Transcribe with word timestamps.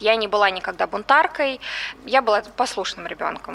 Я 0.00 0.16
не 0.16 0.28
была 0.28 0.48
никогда 0.48 0.86
бунтаркой, 0.86 1.60
я 2.06 2.22
была 2.22 2.40
послушным 2.56 3.06
ребенком. 3.06 3.54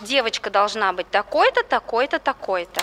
Девочка 0.00 0.48
должна 0.48 0.92
быть 0.92 1.10
такой-то, 1.10 1.64
такой-то, 1.64 2.20
такой-то. 2.20 2.80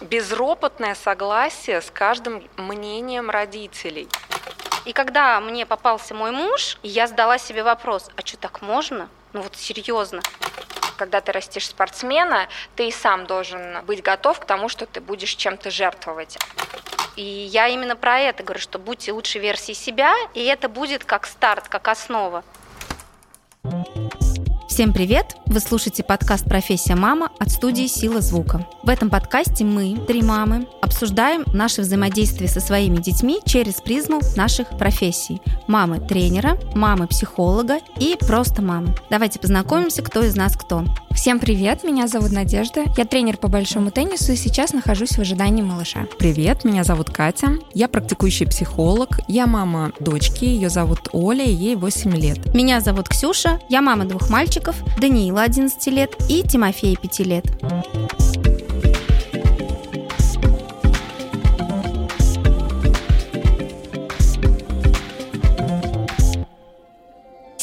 Безропотное 0.00 0.94
согласие 0.94 1.82
с 1.82 1.90
каждым 1.90 2.42
мнением 2.56 3.28
родителей. 3.28 4.08
И 4.86 4.94
когда 4.94 5.38
мне 5.40 5.66
попался 5.66 6.14
мой 6.14 6.30
муж, 6.30 6.78
я 6.82 7.06
задала 7.06 7.36
себе 7.36 7.62
вопрос, 7.62 8.10
а 8.16 8.26
что 8.26 8.38
так 8.38 8.62
можно? 8.62 9.10
Ну 9.34 9.42
вот 9.42 9.54
серьезно. 9.56 10.22
Когда 10.96 11.20
ты 11.20 11.32
растишь 11.32 11.68
спортсмена, 11.68 12.48
ты 12.76 12.88
и 12.88 12.92
сам 12.92 13.26
должен 13.26 13.84
быть 13.84 14.02
готов 14.02 14.40
к 14.40 14.44
тому, 14.46 14.70
что 14.70 14.86
ты 14.86 15.00
будешь 15.02 15.34
чем-то 15.34 15.70
жертвовать. 15.70 16.38
И 17.16 17.22
я 17.22 17.68
именно 17.68 17.96
про 17.96 18.18
это 18.18 18.42
говорю, 18.42 18.60
что 18.60 18.78
будьте 18.78 19.12
лучшей 19.12 19.40
версией 19.40 19.76
себя, 19.76 20.12
и 20.34 20.44
это 20.44 20.68
будет 20.68 21.04
как 21.04 21.26
старт, 21.26 21.68
как 21.68 21.88
основа. 21.88 22.42
Всем 24.74 24.92
привет! 24.92 25.36
Вы 25.46 25.60
слушаете 25.60 26.02
подкаст 26.02 26.46
«Профессия 26.46 26.96
мама» 26.96 27.30
от 27.38 27.48
студии 27.52 27.86
«Сила 27.86 28.20
звука». 28.20 28.66
В 28.82 28.88
этом 28.88 29.08
подкасте 29.08 29.64
мы, 29.64 29.96
три 30.08 30.20
мамы, 30.20 30.66
обсуждаем 30.82 31.44
наше 31.54 31.82
взаимодействие 31.82 32.48
со 32.50 32.58
своими 32.58 32.96
детьми 32.96 33.38
через 33.44 33.74
призму 33.74 34.20
наших 34.34 34.70
профессий. 34.70 35.40
Мамы 35.68 36.00
тренера, 36.00 36.58
мамы 36.74 37.06
психолога 37.06 37.78
и 38.00 38.16
просто 38.18 38.62
мамы. 38.62 38.96
Давайте 39.10 39.38
познакомимся, 39.38 40.02
кто 40.02 40.24
из 40.24 40.34
нас 40.34 40.56
кто. 40.56 40.84
Всем 41.14 41.38
привет, 41.38 41.84
меня 41.84 42.08
зовут 42.08 42.32
Надежда, 42.32 42.84
я 42.96 43.04
тренер 43.04 43.36
по 43.36 43.46
большому 43.46 43.92
теннису 43.92 44.32
и 44.32 44.36
сейчас 44.36 44.72
нахожусь 44.72 45.12
в 45.12 45.20
ожидании 45.20 45.62
малыша. 45.62 46.06
Привет, 46.18 46.64
меня 46.64 46.82
зовут 46.82 47.08
Катя, 47.10 47.52
я 47.72 47.86
практикующий 47.86 48.46
психолог, 48.46 49.20
я 49.28 49.46
мама 49.46 49.92
дочки, 50.00 50.44
ее 50.44 50.68
зовут 50.68 51.08
Оля, 51.12 51.44
ей 51.44 51.76
8 51.76 52.16
лет. 52.16 52.52
Меня 52.52 52.80
зовут 52.80 53.08
Ксюша, 53.08 53.60
я 53.68 53.80
мама 53.80 54.04
двух 54.04 54.28
мальчиков, 54.28 54.63
Даниила 54.98 55.42
11 55.42 55.86
лет 55.88 56.16
и 56.28 56.42
Тимофея 56.42 56.96
5 56.96 57.18
лет. 57.20 57.44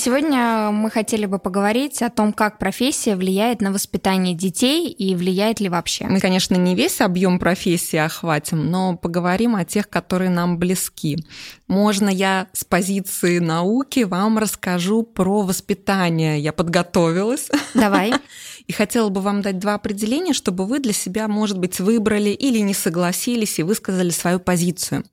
Сегодня 0.04 0.72
мы 0.72 0.90
хотели 0.90 1.28
бы 1.28 1.38
поговорить 1.38 2.02
о 2.02 2.10
том, 2.10 2.34
как 2.34 2.58
профессия 2.58 3.16
влияет 3.16 3.62
на 3.62 3.72
воспитание 3.72 4.34
детей 4.34 4.90
и 4.90 5.14
влияет 5.14 5.60
ли 5.60 5.70
вообще. 5.70 6.08
Мы, 6.08 6.20
конечно, 6.20 6.56
не 6.56 6.74
весь 6.74 7.02
объем 7.02 7.38
профессии 7.38 7.98
охватим, 7.98 8.72
но 8.72 8.98
поговорим 8.98 9.56
о 9.56 9.64
тех, 9.64 9.88
которые 9.88 10.32
нам 10.32 10.58
близки. 10.58 11.24
Можно 11.68 12.10
я 12.10 12.48
с 12.52 12.64
позиции 12.64 13.38
науки 13.38 14.00
вам 14.00 14.40
расскажу 14.40 15.04
про 15.04 15.44
воспитание. 15.44 16.40
Я 16.40 16.52
подготовилась. 16.52 17.52
Давай. 17.76 18.12
И 18.72 18.74
хотела 18.74 19.10
бы 19.10 19.20
вам 19.20 19.42
дать 19.42 19.60
два 19.60 19.74
определения, 19.74 20.32
чтобы 20.32 20.66
вы 20.66 20.80
для 20.80 20.94
себя, 20.94 21.28
может 21.28 21.60
быть, 21.60 21.82
выбрали 21.82 22.30
или 22.30 22.60
не 22.60 22.74
согласились 22.74 23.60
и 23.60 23.64
высказали 23.64 24.12
свою 24.12 24.40
позицию. 24.40 25.04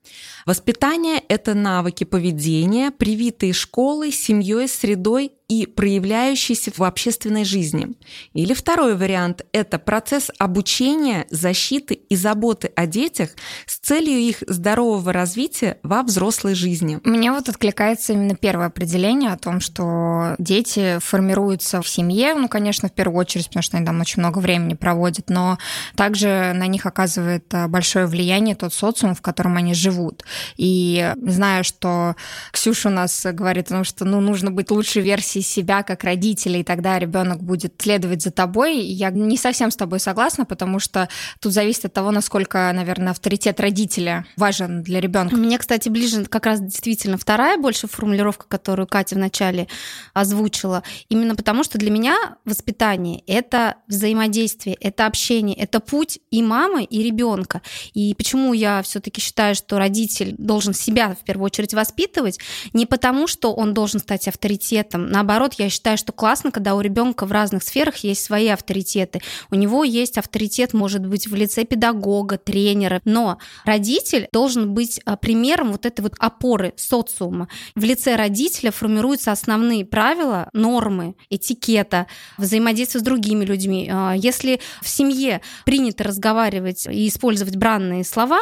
Воспитание– 0.45 1.21
это 1.27 1.55
навыки 1.55 2.05
поведения, 2.05 2.89
привитые 2.89 3.51
школой, 3.51 4.13
семьей, 4.13 4.69
средой 4.69 5.33
и 5.49 5.65
проявляющийся 5.65 6.71
в 6.77 6.83
общественной 6.83 7.43
жизни. 7.43 7.89
Или 8.33 8.53
второй 8.53 8.95
вариант– 8.95 9.45
это 9.51 9.79
процесс 9.79 10.31
обучения, 10.37 11.25
защиты 11.31 11.95
и 11.95 12.15
заботы 12.15 12.71
о 12.75 12.85
детях 12.85 13.31
с 13.65 13.79
целью 13.79 14.19
их 14.19 14.43
здорового 14.47 15.11
развития 15.11 15.79
во 15.81 16.03
взрослой 16.03 16.53
жизни. 16.53 16.99
Мне 17.03 17.31
вот 17.31 17.49
откликается 17.49 18.13
именно 18.13 18.35
первое 18.35 18.67
определение 18.67 19.31
о 19.31 19.37
том, 19.37 19.59
что 19.59 20.35
дети 20.37 20.99
формируются 20.99 21.81
в 21.81 21.89
семье, 21.89 22.35
ну, 22.35 22.47
конечно, 22.47 22.87
в 22.87 22.93
первую 22.93 23.19
очередь, 23.19 23.47
потому 23.47 23.63
что 23.63 23.77
они 23.77 23.85
там 23.85 23.99
очень 23.99 24.21
много 24.21 24.37
времени 24.37 24.75
проводят, 24.75 25.31
но 25.31 25.57
также 25.95 26.53
на 26.53 26.67
них 26.67 26.85
оказывает 26.85 27.51
а, 27.55 27.67
большое 27.67 28.05
влияние 28.05 28.55
тот 28.55 28.71
социум, 28.71 29.15
в 29.15 29.21
котором 29.21 29.57
они 29.57 29.73
живут. 29.73 30.23
И 30.57 31.11
знаю, 31.25 31.63
что 31.63 32.15
Ксюша 32.51 32.89
у 32.89 32.91
нас 32.91 33.25
говорит 33.25 33.67
о 33.67 33.75
том, 33.75 33.83
что 33.83 34.05
ну, 34.05 34.19
нужно 34.21 34.51
быть 34.51 34.69
лучшей 34.69 35.01
версией 35.01 35.38
версии 35.39 35.59
себя 35.59 35.83
как 35.83 36.03
родителя, 36.03 36.59
и 36.59 36.63
тогда 36.63 36.99
ребенок 36.99 37.41
будет 37.41 37.73
следовать 37.79 38.21
за 38.21 38.31
тобой. 38.31 38.79
Я 38.79 39.09
не 39.09 39.37
совсем 39.37 39.71
с 39.71 39.75
тобой 39.75 39.99
согласна, 39.99 40.45
потому 40.45 40.79
что 40.79 41.09
тут 41.39 41.53
зависит 41.53 41.85
от 41.85 41.93
того, 41.93 42.11
насколько, 42.11 42.71
наверное, 42.73 43.11
авторитет 43.11 43.59
родителя 43.59 44.25
важен 44.37 44.83
для 44.83 45.01
ребенка. 45.01 45.35
Мне, 45.35 45.57
кстати, 45.57 45.89
ближе 45.89 46.25
как 46.25 46.45
раз 46.45 46.59
действительно 46.59 47.17
вторая 47.17 47.57
больше 47.57 47.87
формулировка, 47.87 48.45
которую 48.47 48.87
Катя 48.87 49.15
вначале 49.15 49.67
озвучила. 50.13 50.83
Именно 51.09 51.35
потому, 51.35 51.63
что 51.63 51.77
для 51.77 51.91
меня 51.91 52.15
воспитание— 52.45 53.23
это 53.27 53.75
взаимодействие, 53.87 54.75
это 54.79 55.05
общение, 55.05 55.55
это 55.57 55.79
путь 55.79 56.19
и 56.31 56.41
мамы, 56.41 56.83
и 56.83 57.03
ребенка. 57.03 57.61
И 57.93 58.13
почему 58.15 58.53
я 58.53 58.81
все-таки 58.83 59.21
считаю, 59.21 59.55
что 59.55 59.77
родитель 59.77 60.35
должен 60.37 60.73
себя 60.73 61.15
в 61.19 61.23
первую 61.23 61.45
очередь 61.45 61.73
воспитывать, 61.73 62.39
не 62.73 62.85
потому, 62.85 63.27
что 63.27 63.53
он 63.53 63.73
должен 63.73 63.99
стать 63.99 64.27
авторитетом, 64.27 65.09
наоборот, 65.09 65.28
наоборот, 65.29 65.53
я 65.59 65.69
считаю, 65.69 65.95
что 65.95 66.11
классно, 66.11 66.51
когда 66.51 66.73
у 66.73 66.81
ребенка 66.81 67.27
в 67.27 67.31
разных 67.31 67.61
сферах 67.61 67.97
есть 67.97 68.23
свои 68.23 68.47
авторитеты. 68.47 69.21
У 69.51 69.55
него 69.55 69.83
есть 69.83 70.17
авторитет, 70.17 70.73
может 70.73 71.05
быть, 71.05 71.27
в 71.27 71.35
лице 71.35 71.65
педагога, 71.65 72.39
тренера, 72.39 72.99
но 73.05 73.37
родитель 73.63 74.27
должен 74.33 74.73
быть 74.73 74.99
а, 75.05 75.17
примером 75.17 75.71
вот 75.71 75.85
этой 75.85 76.01
вот 76.01 76.15
опоры 76.17 76.73
социума. 76.77 77.47
В 77.75 77.83
лице 77.83 78.15
родителя 78.15 78.71
формируются 78.71 79.31
основные 79.31 79.85
правила, 79.85 80.49
нормы, 80.53 81.13
этикета, 81.29 82.07
взаимодействия 82.39 82.99
с 82.99 83.03
другими 83.03 83.45
людьми. 83.45 83.87
А, 83.93 84.13
если 84.13 84.59
в 84.81 84.89
семье 84.89 85.41
принято 85.63 86.05
разговаривать 86.05 86.87
и 86.87 87.07
использовать 87.07 87.55
бранные 87.55 88.03
слова, 88.03 88.39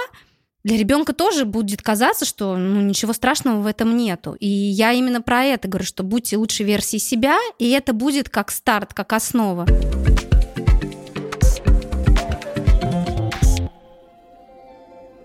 для 0.64 0.78
ребенка 0.78 1.14
тоже 1.14 1.46
будет 1.46 1.82
казаться, 1.82 2.26
что 2.26 2.58
ну, 2.58 2.82
ничего 2.82 3.14
страшного 3.14 3.62
в 3.62 3.66
этом 3.66 3.96
нету. 3.96 4.36
И 4.40 4.48
я 4.48 4.92
именно 4.92 5.22
про 5.22 5.44
это 5.44 5.68
говорю, 5.68 5.86
что 5.86 6.04
будьте 6.04 6.38
лучшей 6.38 6.66
версией 6.66 7.00
себя, 7.00 7.38
и 7.60 7.70
это 7.70 7.94
будет 7.94 8.30
как 8.30 8.52
старт, 8.52 8.94
как 8.94 9.14
основа. 9.14 9.66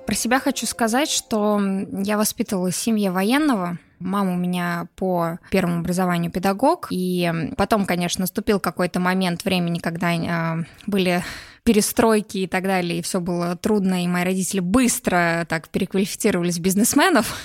Про 0.07 0.15
себя 0.15 0.41
хочу 0.41 0.67
сказать, 0.67 1.09
что 1.09 1.61
я 2.05 2.19
воспитывалась 2.19 2.75
в 2.75 2.83
семье 2.83 3.11
военного, 3.11 3.79
Мама 4.03 4.33
у 4.33 4.37
меня 4.37 4.89
по 4.97 5.39
первому 5.51 5.79
образованию 5.79 6.31
педагог, 6.31 6.89
и 6.91 7.31
потом, 7.57 7.87
конечно, 7.87 8.23
наступил 8.23 8.59
какой-то 8.59 8.99
момент 9.01 9.45
времени, 9.45 9.79
когда 9.79 10.13
э, 10.13 10.65
были 10.87 11.23
перестройки 11.65 12.39
и 12.39 12.47
так 12.47 12.65
далее, 12.65 12.99
и 12.99 13.03
все 13.03 13.21
было 13.21 13.57
трудно, 13.57 14.05
и 14.05 14.09
мои 14.09 14.25
родители 14.25 14.61
быстро 14.61 15.47
так 15.49 15.69
переквалифицировались 15.69 16.59
в 16.59 16.61
бизнесменов. 16.61 17.37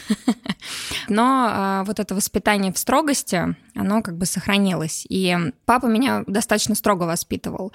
Но 1.08 1.48
а, 1.50 1.84
вот 1.84 2.00
это 2.00 2.16
воспитание 2.16 2.74
в 2.74 2.78
строгости, 2.78 3.56
оно 3.78 4.02
как 4.02 4.18
бы 4.18 4.26
сохранилось. 4.26 5.06
И 5.10 5.36
папа 5.66 5.86
меня 5.86 6.24
достаточно 6.28 6.76
строго 6.76 7.04
воспитывал. 7.04 7.72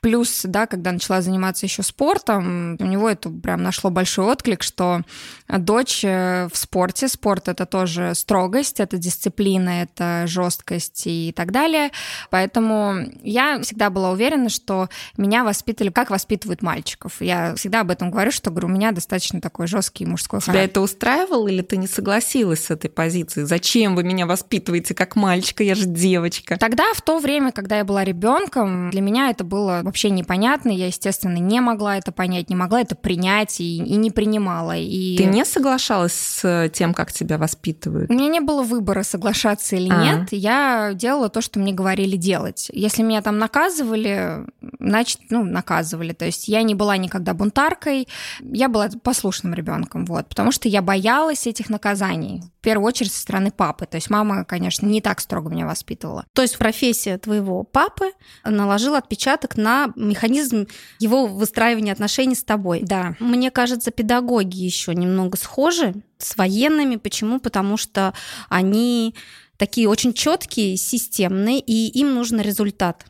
Плюс, 0.00 0.42
да, 0.44 0.66
когда 0.66 0.92
начала 0.92 1.20
заниматься 1.20 1.66
еще 1.66 1.82
спортом, 1.82 2.76
у 2.80 2.84
него 2.84 3.08
это 3.08 3.30
прям 3.30 3.62
нашло 3.62 3.90
большой 3.90 4.26
отклик, 4.26 4.62
что 4.62 5.02
дочь 5.48 6.04
э, 6.04 6.48
в 6.52 6.56
спорте, 6.56 7.08
спорт 7.08 7.48
это 7.48 7.66
тоже 7.66 8.14
строгость, 8.14 8.80
это 8.80 8.96
дисциплина, 8.98 9.82
это 9.82 10.24
жесткость 10.26 11.02
и 11.06 11.32
так 11.36 11.52
далее. 11.52 11.90
Поэтому 12.30 12.96
я 13.22 13.60
всегда 13.62 13.90
была 13.90 14.10
уверена, 14.10 14.48
что 14.48 14.88
меня 15.16 15.44
воспитывали 15.44 15.90
как 15.90 16.10
воспитывают 16.10 16.62
мальчиков. 16.62 17.20
Я 17.20 17.54
всегда 17.56 17.80
об 17.80 17.90
этом 17.90 18.10
говорю, 18.10 18.30
что 18.30 18.50
говорю, 18.50 18.68
у 18.68 18.70
меня 18.70 18.92
достаточно 18.92 19.40
такой 19.40 19.66
жесткий 19.66 20.06
мужской 20.06 20.40
Тебя 20.40 20.52
характер. 20.52 20.70
это 20.70 20.80
устраивало 20.80 21.48
или 21.48 21.62
ты 21.62 21.76
не 21.76 21.86
согласилась 21.86 22.64
с 22.64 22.70
этой 22.70 22.88
позицией? 22.90 23.44
Зачем 23.46 23.94
вы 23.94 24.04
меня 24.04 24.26
воспитываете 24.26 24.94
как 24.94 25.16
мальчика? 25.42 25.64
Я 25.64 25.74
же 25.74 25.86
девочка. 25.86 26.56
Тогда, 26.58 26.92
в 26.94 27.02
то 27.02 27.18
время, 27.18 27.52
когда 27.52 27.78
я 27.78 27.84
была 27.84 28.04
ребенком, 28.04 28.90
для 28.90 29.00
меня 29.00 29.30
это 29.30 29.44
было 29.44 29.80
вообще 29.82 30.10
непонятно. 30.10 30.70
Я, 30.70 30.86
естественно, 30.86 31.38
не 31.38 31.60
могла 31.60 31.98
это 31.98 32.12
понять, 32.12 32.50
не 32.50 32.56
могла 32.56 32.80
это 32.80 32.94
принять 32.94 33.60
и, 33.60 33.78
и 33.78 33.96
не 33.96 34.10
принимала. 34.10 34.76
И... 34.76 35.16
Ты 35.16 35.24
не 35.24 35.44
соглашалась 35.44 36.12
с 36.12 36.70
тем, 36.72 36.94
как 36.94 37.12
тебя 37.12 37.38
воспитывают? 37.38 38.10
У 38.10 38.14
меня 38.14 38.28
не 38.28 38.40
было 38.40 38.62
выбора, 38.62 39.02
соглашаться 39.02 39.76
или 39.76 39.90
а. 39.90 40.02
нет. 40.02 40.28
Я 40.32 40.92
делала 40.94 41.28
то, 41.28 41.40
что 41.40 41.58
мне 41.58 41.72
говорили 41.72 42.16
делать. 42.16 42.70
Если 42.72 43.02
меня 43.02 43.22
там 43.22 43.38
наказывали, 43.38 44.46
значит, 44.78 45.20
ну, 45.30 45.44
наказывали 45.44 45.82
наказывали. 45.82 46.12
То 46.12 46.24
есть 46.24 46.48
я 46.48 46.62
не 46.62 46.74
была 46.74 46.96
никогда 46.96 47.34
бунтаркой, 47.34 48.08
я 48.40 48.68
была 48.68 48.88
послушным 49.02 49.54
ребенком, 49.54 50.04
вот, 50.04 50.28
потому 50.28 50.52
что 50.52 50.68
я 50.68 50.82
боялась 50.82 51.46
этих 51.46 51.70
наказаний. 51.70 52.42
В 52.62 52.64
первую 52.64 52.86
очередь 52.86 53.10
со 53.10 53.22
стороны 53.22 53.50
папы. 53.50 53.86
То 53.86 53.96
есть 53.96 54.08
мама, 54.08 54.44
конечно, 54.44 54.86
не 54.86 55.00
так 55.00 55.18
строго 55.18 55.50
меня 55.50 55.66
воспитывала. 55.66 56.26
То 56.32 56.42
есть 56.42 56.56
профессия 56.56 57.18
твоего 57.18 57.64
папы 57.64 58.12
наложила 58.44 58.98
отпечаток 58.98 59.56
на 59.56 59.92
механизм 59.96 60.68
его 61.00 61.26
выстраивания 61.26 61.92
отношений 61.92 62.36
с 62.36 62.44
тобой. 62.44 62.82
Да. 62.84 63.16
Мне 63.18 63.50
кажется, 63.50 63.90
педагоги 63.90 64.58
еще 64.58 64.94
немного 64.94 65.36
схожи 65.36 65.92
с 66.18 66.36
военными. 66.36 66.94
Почему? 66.94 67.40
Потому 67.40 67.76
что 67.76 68.14
они 68.48 69.16
такие 69.56 69.88
очень 69.88 70.12
четкие, 70.12 70.76
системные, 70.76 71.58
и 71.58 71.88
им 71.98 72.14
нужен 72.14 72.40
результат 72.40 73.06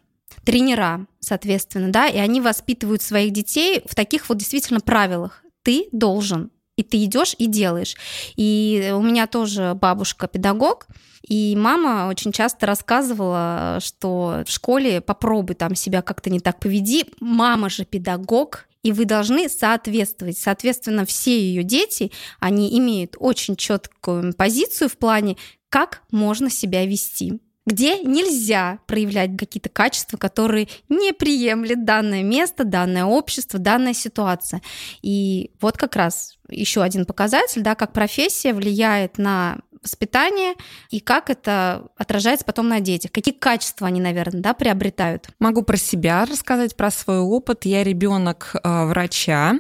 тренера, 0.47 1.07
соответственно, 1.21 1.93
да, 1.93 2.07
и 2.07 2.17
они 2.17 2.41
воспитывают 2.41 3.03
своих 3.03 3.35
детей 3.35 3.83
в 3.85 3.95
таких 3.95 4.31
вот 4.31 4.39
действительно 4.39 4.81
правилах. 4.81 5.45
Ты 5.63 5.89
должен, 5.93 6.51
и 6.77 6.83
ты 6.83 7.05
идешь 7.05 7.35
и 7.39 7.47
делаешь. 7.47 7.97
И 8.37 8.93
у 8.95 9.03
меня 9.03 9.27
тоже 9.27 9.75
бабушка 9.75 10.27
педагог, 10.27 10.87
и 11.27 11.55
мама 11.57 12.09
очень 12.09 12.33
часто 12.33 12.67
рассказывала, 12.67 13.79
что 13.81 14.43
в 14.47 14.51
школе 14.51 15.01
попробуй 15.01 15.55
там 15.55 15.75
себя 15.75 16.03
как-то 16.03 16.31
не 16.31 16.41
так 16.41 16.59
поведи. 16.59 17.07
Мама 17.21 17.69
же 17.69 17.85
педагог, 17.85 18.67
и 18.83 18.91
вы 18.93 19.05
должны 19.05 19.49
соответствовать. 19.49 20.39
Соответственно, 20.39 21.07
все 21.07 21.39
ее 21.39 21.63
дети, 21.63 22.11
они 22.41 22.77
имеют 22.79 23.17
очень 23.19 23.57
четкую 23.57 24.35
позицию 24.35 24.89
в 24.89 24.97
плане, 24.97 25.37
как 25.69 26.03
можно 26.11 26.51
себя 26.51 26.85
вести 26.85 27.41
где 27.65 28.01
нельзя 28.01 28.81
проявлять 28.87 29.37
какие-то 29.39 29.69
качества, 29.69 30.17
которые 30.17 30.69
не 30.89 31.13
приемлет 31.13 31.85
данное 31.85 32.23
место, 32.23 32.65
данное 32.65 33.05
общество, 33.05 33.59
данная 33.59 33.95
ситуация. 33.95 34.63
И 35.01 35.53
вот 35.61 35.77
как 35.77 35.95
раз 35.95 36.39
еще 36.53 36.83
один 36.83 37.05
показатель, 37.05 37.63
да, 37.63 37.75
как 37.75 37.93
профессия 37.93 38.53
влияет 38.53 39.19
на 39.19 39.59
воспитание 39.83 40.55
и 40.91 41.01
как 41.01 41.29
это 41.29 41.89
отражается 41.97 42.45
потом 42.45 42.69
на 42.69 42.81
детях. 42.81 43.11
Какие 43.11 43.35
качества 43.35 43.89
они, 43.89 44.01
наверное, 44.01 44.41
да, 44.41 44.55
приобретают? 44.55 45.29
Могу 45.39 45.63
про 45.63 45.77
себя 45.77 46.25
рассказать, 46.25 46.77
про 46.77 46.91
свой 46.91 47.19
опыт. 47.19 47.65
Я 47.65 47.83
ребенок 47.83 48.55
э, 48.55 48.85
врача, 48.87 49.59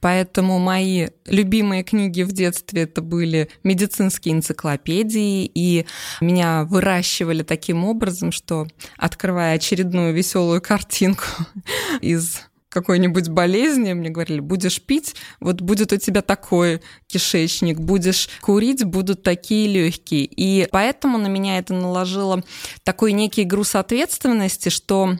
поэтому 0.00 0.58
мои 0.58 1.08
любимые 1.26 1.82
книги 1.82 2.22
в 2.22 2.32
детстве 2.32 2.82
это 2.82 3.00
были 3.00 3.48
медицинские 3.64 4.34
энциклопедии, 4.34 5.50
и 5.54 5.86
меня 6.20 6.64
выращивали 6.64 7.42
таким 7.42 7.84
образом, 7.84 8.32
что 8.32 8.66
открывая 8.98 9.56
очередную 9.56 10.12
веселую 10.12 10.60
картинку 10.60 11.24
из 12.00 12.42
какой-нибудь 12.72 13.28
болезни, 13.28 13.92
мне 13.92 14.08
говорили, 14.08 14.40
будешь 14.40 14.80
пить, 14.80 15.14
вот 15.40 15.60
будет 15.60 15.92
у 15.92 15.98
тебя 15.98 16.22
такой 16.22 16.80
кишечник, 17.06 17.78
будешь 17.78 18.30
курить, 18.40 18.82
будут 18.84 19.22
такие 19.22 19.68
легкие. 19.68 20.24
И 20.24 20.66
поэтому 20.72 21.18
на 21.18 21.26
меня 21.26 21.58
это 21.58 21.74
наложило 21.74 22.42
такой 22.82 23.12
некий 23.12 23.44
груз 23.44 23.74
ответственности, 23.74 24.70
что 24.70 25.18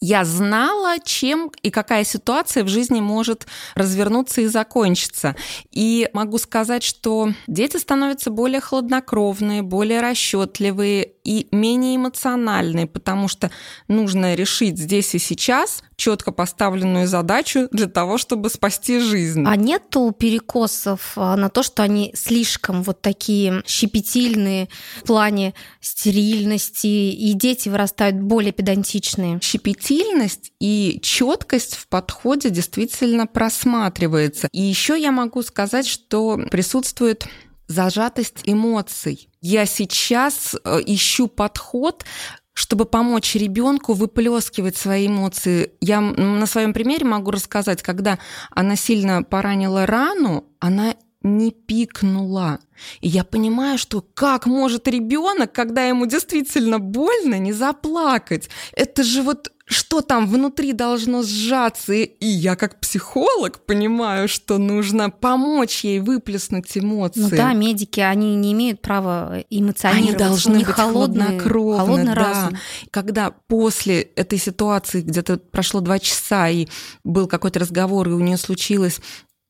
я 0.00 0.24
знала, 0.24 0.96
чем 1.02 1.50
и 1.62 1.70
какая 1.70 2.04
ситуация 2.04 2.62
в 2.62 2.68
жизни 2.68 3.00
может 3.00 3.46
развернуться 3.74 4.42
и 4.42 4.46
закончиться. 4.46 5.34
И 5.70 6.10
могу 6.12 6.38
сказать, 6.38 6.82
что 6.82 7.32
дети 7.46 7.78
становятся 7.78 8.30
более 8.30 8.60
хладнокровные, 8.60 9.62
более 9.62 10.00
расчетливые 10.00 11.13
и 11.24 11.48
менее 11.50 11.96
эмоциональные, 11.96 12.86
потому 12.86 13.28
что 13.28 13.50
нужно 13.88 14.34
решить 14.34 14.78
здесь 14.78 15.14
и 15.14 15.18
сейчас 15.18 15.82
четко 15.96 16.32
поставленную 16.32 17.06
задачу 17.06 17.68
для 17.72 17.86
того, 17.86 18.18
чтобы 18.18 18.50
спасти 18.50 18.98
жизнь. 18.98 19.44
А 19.46 19.56
нету 19.56 20.14
перекосов 20.16 21.12
а, 21.16 21.36
на 21.36 21.48
то, 21.48 21.62
что 21.62 21.82
они 21.82 22.12
слишком 22.14 22.82
вот 22.82 23.00
такие 23.00 23.62
щепетильные 23.66 24.68
в 25.02 25.06
плане 25.06 25.54
стерильности, 25.80 26.86
и 26.86 27.32
дети 27.32 27.68
вырастают 27.68 28.16
более 28.16 28.52
педантичные? 28.52 29.40
Щепетильность 29.42 30.52
и 30.60 31.00
четкость 31.02 31.76
в 31.76 31.88
подходе 31.88 32.50
действительно 32.50 33.26
просматривается. 33.26 34.48
И 34.52 34.60
еще 34.60 35.00
я 35.00 35.10
могу 35.10 35.42
сказать, 35.42 35.86
что 35.86 36.38
присутствует 36.50 37.26
зажатость 37.66 38.40
эмоций. 38.44 39.28
Я 39.46 39.66
сейчас 39.66 40.56
э, 40.64 40.80
ищу 40.86 41.28
подход, 41.28 42.06
чтобы 42.54 42.86
помочь 42.86 43.34
ребенку 43.34 43.92
выплескивать 43.92 44.74
свои 44.74 45.06
эмоции. 45.06 45.72
Я 45.82 46.00
на 46.00 46.46
своем 46.46 46.72
примере 46.72 47.04
могу 47.04 47.30
рассказать, 47.30 47.82
когда 47.82 48.18
она 48.52 48.74
сильно 48.74 49.22
поранила 49.22 49.84
рану, 49.84 50.46
она 50.60 50.94
не 51.20 51.50
пикнула. 51.50 52.58
И 53.02 53.08
я 53.08 53.22
понимаю, 53.22 53.76
что 53.76 54.00
как 54.00 54.46
может 54.46 54.88
ребенок, 54.88 55.52
когда 55.52 55.84
ему 55.84 56.06
действительно 56.06 56.78
больно, 56.78 57.38
не 57.38 57.52
заплакать? 57.52 58.48
Это 58.72 59.02
же 59.04 59.22
вот 59.22 59.52
что 59.66 60.02
там 60.02 60.28
внутри 60.28 60.72
должно 60.72 61.22
сжаться. 61.22 61.94
И 61.94 62.26
я 62.26 62.54
как 62.56 62.80
психолог 62.80 63.64
понимаю, 63.64 64.28
что 64.28 64.58
нужно 64.58 65.10
помочь 65.10 65.84
ей 65.84 66.00
выплеснуть 66.00 66.76
эмоции. 66.76 67.20
Ну 67.20 67.30
да, 67.30 67.52
медики, 67.54 68.00
они 68.00 68.34
не 68.36 68.52
имеют 68.52 68.82
права 68.82 69.42
эмоционировать. 69.50 70.08
Они 70.08 70.18
должны 70.18 70.58
быть 70.58 70.66
холодные, 70.66 71.40
холодный 71.40 72.14
да. 72.14 72.14
разум. 72.14 72.58
Когда 72.90 73.30
после 73.30 74.02
этой 74.02 74.38
ситуации 74.38 75.00
где-то 75.00 75.38
прошло 75.38 75.80
два 75.80 75.98
часа, 75.98 76.48
и 76.48 76.68
был 77.02 77.26
какой-то 77.26 77.60
разговор, 77.60 78.08
и 78.08 78.12
у 78.12 78.20
нее 78.20 78.36
случилось 78.36 79.00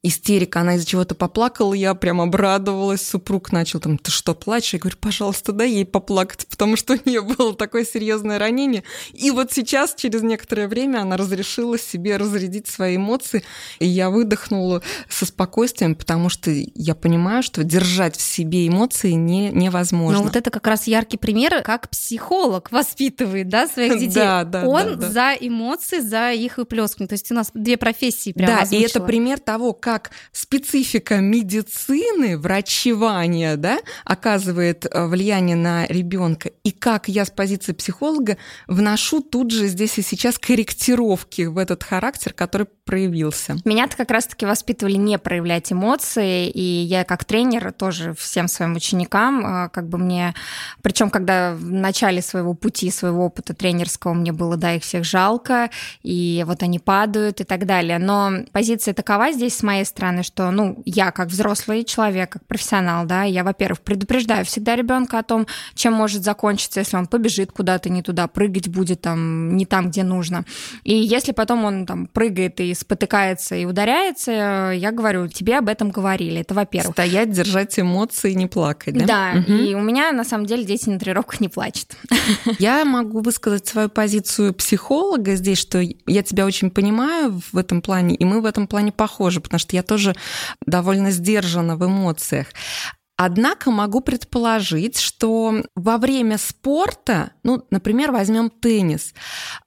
истерика, 0.05 0.61
она 0.61 0.77
из-за 0.77 0.87
чего-то 0.87 1.15
поплакала, 1.15 1.73
я 1.73 1.95
прям 1.95 2.21
обрадовалась, 2.21 3.01
супруг 3.01 3.53
начал 3.53 3.81
там, 3.81 3.97
ты 3.97 4.11
что, 4.11 4.35
плачешь? 4.35 4.75
Я 4.75 4.79
говорю, 4.79 4.99
пожалуйста, 5.01 5.53
дай 5.53 5.71
ей 5.71 5.87
поплакать, 5.87 6.47
потому 6.47 6.77
что 6.77 6.93
у 6.93 6.99
нее 7.09 7.23
было 7.23 7.55
такое 7.57 7.87
серьезное 7.87 8.39
ранение. 8.39 8.85
И 9.15 9.31
вот 9.31 9.53
сейчас, 9.53 9.95
через 9.97 10.23
некоторое 10.23 10.69
время, 10.69 10.99
она 10.99 11.17
разрешила 11.17 11.79
себе 11.79 12.19
разрядить 12.19 12.69
свои 12.69 12.97
эмоции, 12.97 13.43
и 13.79 13.87
я 13.87 14.11
выдохнула 14.11 14.83
со 15.09 15.25
спокойствием, 15.25 15.95
потому 15.95 16.29
что 16.29 16.51
я 16.51 16.95
понимаю, 16.95 17.43
что 17.43 17.65
держать 17.65 18.17
в 18.17 18.21
себе 18.21 18.69
эмоции 18.69 19.13
не, 19.13 19.51
невозможно. 19.51 20.19
Но 20.19 20.25
вот 20.25 20.37
это 20.37 20.51
как 20.51 20.67
раз 20.67 20.87
яркий 20.87 21.17
пример, 21.17 21.63
как 21.63 21.89
психолог 21.89 22.71
воспитывает 22.71 23.49
да, 23.49 23.67
своих 23.67 23.99
детей. 23.99 24.17
Да, 24.17 24.45
да, 24.45 24.67
Он 24.67 24.85
да, 24.85 24.95
да. 24.97 25.09
за 25.09 25.33
эмоции, 25.41 26.01
за 26.01 26.33
их 26.33 26.59
выплескивание. 26.59 27.09
То 27.09 27.15
есть 27.15 27.33
у 27.33 27.35
нас 27.35 27.51
две 27.55 27.79
профессии 27.79 28.33
прямо 28.33 28.53
Да, 28.53 28.59
и 28.59 28.63
озвучила. 28.65 28.87
это 28.87 29.01
пример 29.01 29.41
того, 29.41 29.73
как 29.73 29.94
как 29.95 30.11
специфика 30.33 31.19
медицины, 31.19 32.37
врачевания, 32.37 33.57
да, 33.57 33.79
оказывает 34.05 34.87
э, 34.87 35.07
влияние 35.07 35.55
на 35.55 35.87
ребенка, 35.87 36.51
и 36.65 36.73
как 36.73 37.07
я 37.07 37.25
с 37.25 37.31
позиции 37.31 37.73
психолога 37.73 38.37
вношу 38.67 39.21
тут 39.21 39.53
же 39.53 39.69
здесь 39.69 39.97
и 39.99 40.03
сейчас 40.03 40.37
корректировки 40.37 41.43
в 41.43 41.59
этот 41.59 41.85
характер, 41.85 42.33
который 42.33 42.67
проявился. 42.85 43.57
Меня-то 43.65 43.97
как 43.97 44.11
раз-таки 44.11 44.45
воспитывали 44.47 44.97
не 44.97 45.19
проявлять 45.19 45.73
эмоции, 45.73 46.49
и 46.49 46.61
я 46.61 47.05
как 47.05 47.25
тренер 47.25 47.73
тоже 47.73 48.15
всем 48.15 48.47
своим 48.47 48.77
ученикам, 48.77 49.47
э, 49.47 49.69
как 49.71 49.89
бы 49.89 49.99
мне, 49.99 50.35
причем 50.83 51.11
когда 51.11 51.55
в 51.55 51.65
начале 51.73 52.21
своего 52.21 52.55
пути, 52.55 52.91
своего 52.91 53.27
опыта 53.27 53.55
тренерского 53.55 54.13
мне 54.13 54.33
было, 54.33 54.57
да, 54.57 54.75
их 54.75 54.83
всех 54.83 55.05
жалко, 55.05 55.71
и 56.03 56.45
вот 56.47 56.63
они 56.63 56.79
падают 56.79 57.41
и 57.41 57.45
так 57.45 57.65
далее. 57.67 57.99
Но 57.99 58.45
позиция 58.53 58.93
такова 58.93 59.33
здесь 59.33 59.57
с 59.57 59.63
моей 59.63 59.85
стороны, 59.85 60.23
что, 60.23 60.51
ну, 60.51 60.83
я 60.85 61.11
как 61.11 61.29
взрослый 61.29 61.85
человек, 61.85 62.31
как 62.31 62.47
профессионал, 62.47 63.07
да, 63.07 63.23
я, 63.23 63.45
во-первых, 63.45 63.81
предупреждаю 63.81 64.45
всегда 64.45 64.77
ребенка 64.77 65.19
о 65.19 65.23
том, 65.23 65.47
чем 65.75 65.95
может 65.95 66.23
закончиться, 66.23 66.81
если 66.81 66.97
он 66.97 67.07
побежит 67.07 67.51
куда-то 67.53 67.89
не 67.89 68.03
туда, 68.03 68.27
прыгать 68.29 68.69
будет 68.69 69.01
там 69.01 69.57
не 69.57 69.65
там, 69.65 69.89
где 69.89 70.03
нужно. 70.03 70.45
И 70.83 70.95
если 70.95 71.33
потом 71.33 71.65
он 71.65 71.87
там 71.87 72.07
прыгает 72.07 72.61
и 72.61 72.74
спотыкается 72.75 73.55
и 73.57 73.65
ударяется, 73.65 74.73
я 74.75 74.91
говорю, 74.93 75.29
тебе 75.29 75.59
об 75.59 75.69
этом 75.69 75.91
говорили. 75.91 76.41
Это 76.41 76.55
во-первых. 76.55 76.93
Стоять, 76.95 77.31
держать 77.33 77.79
эмоции, 77.79 78.33
не 78.33 78.47
плакать, 78.47 78.95
да? 78.99 79.05
Да, 79.07 79.33
Мгм. 79.41 79.57
и 79.65 79.75
у 79.75 79.81
меня 79.81 80.13
на 80.13 80.25
самом 80.25 80.47
деле 80.47 80.65
дети 80.65 80.89
на 80.89 80.99
тренировках 80.99 81.41
не 81.41 81.49
плачут. 81.49 81.97
Я 82.59 82.85
могу 82.85 83.21
высказать 83.21 83.67
свою 83.67 83.89
позицию 83.89 84.55
психолога 84.55 85.37
здесь, 85.37 85.59
что 85.59 85.81
я 85.81 86.23
тебя 86.23 86.47
очень 86.47 86.71
понимаю 86.71 87.41
в 87.53 87.57
этом 87.57 87.83
плане, 87.83 88.15
и 88.15 88.25
мы 88.25 88.41
в 88.41 88.45
этом 88.47 88.67
плане 88.67 88.93
похожи, 88.93 89.41
потому 89.41 89.59
что 89.59 89.77
я 89.77 89.83
тоже 89.83 90.15
довольно 90.67 91.11
сдержана 91.11 91.77
в 91.77 91.85
эмоциях. 91.87 92.49
Однако 93.17 93.71
могу 93.71 94.01
предположить, 94.01 94.99
что 94.99 95.63
во 95.77 95.99
время 95.99 96.37
спорта, 96.37 97.31
ну, 97.45 97.65
например, 97.71 98.11
возьмем 98.11 98.51
теннис, 98.51 99.15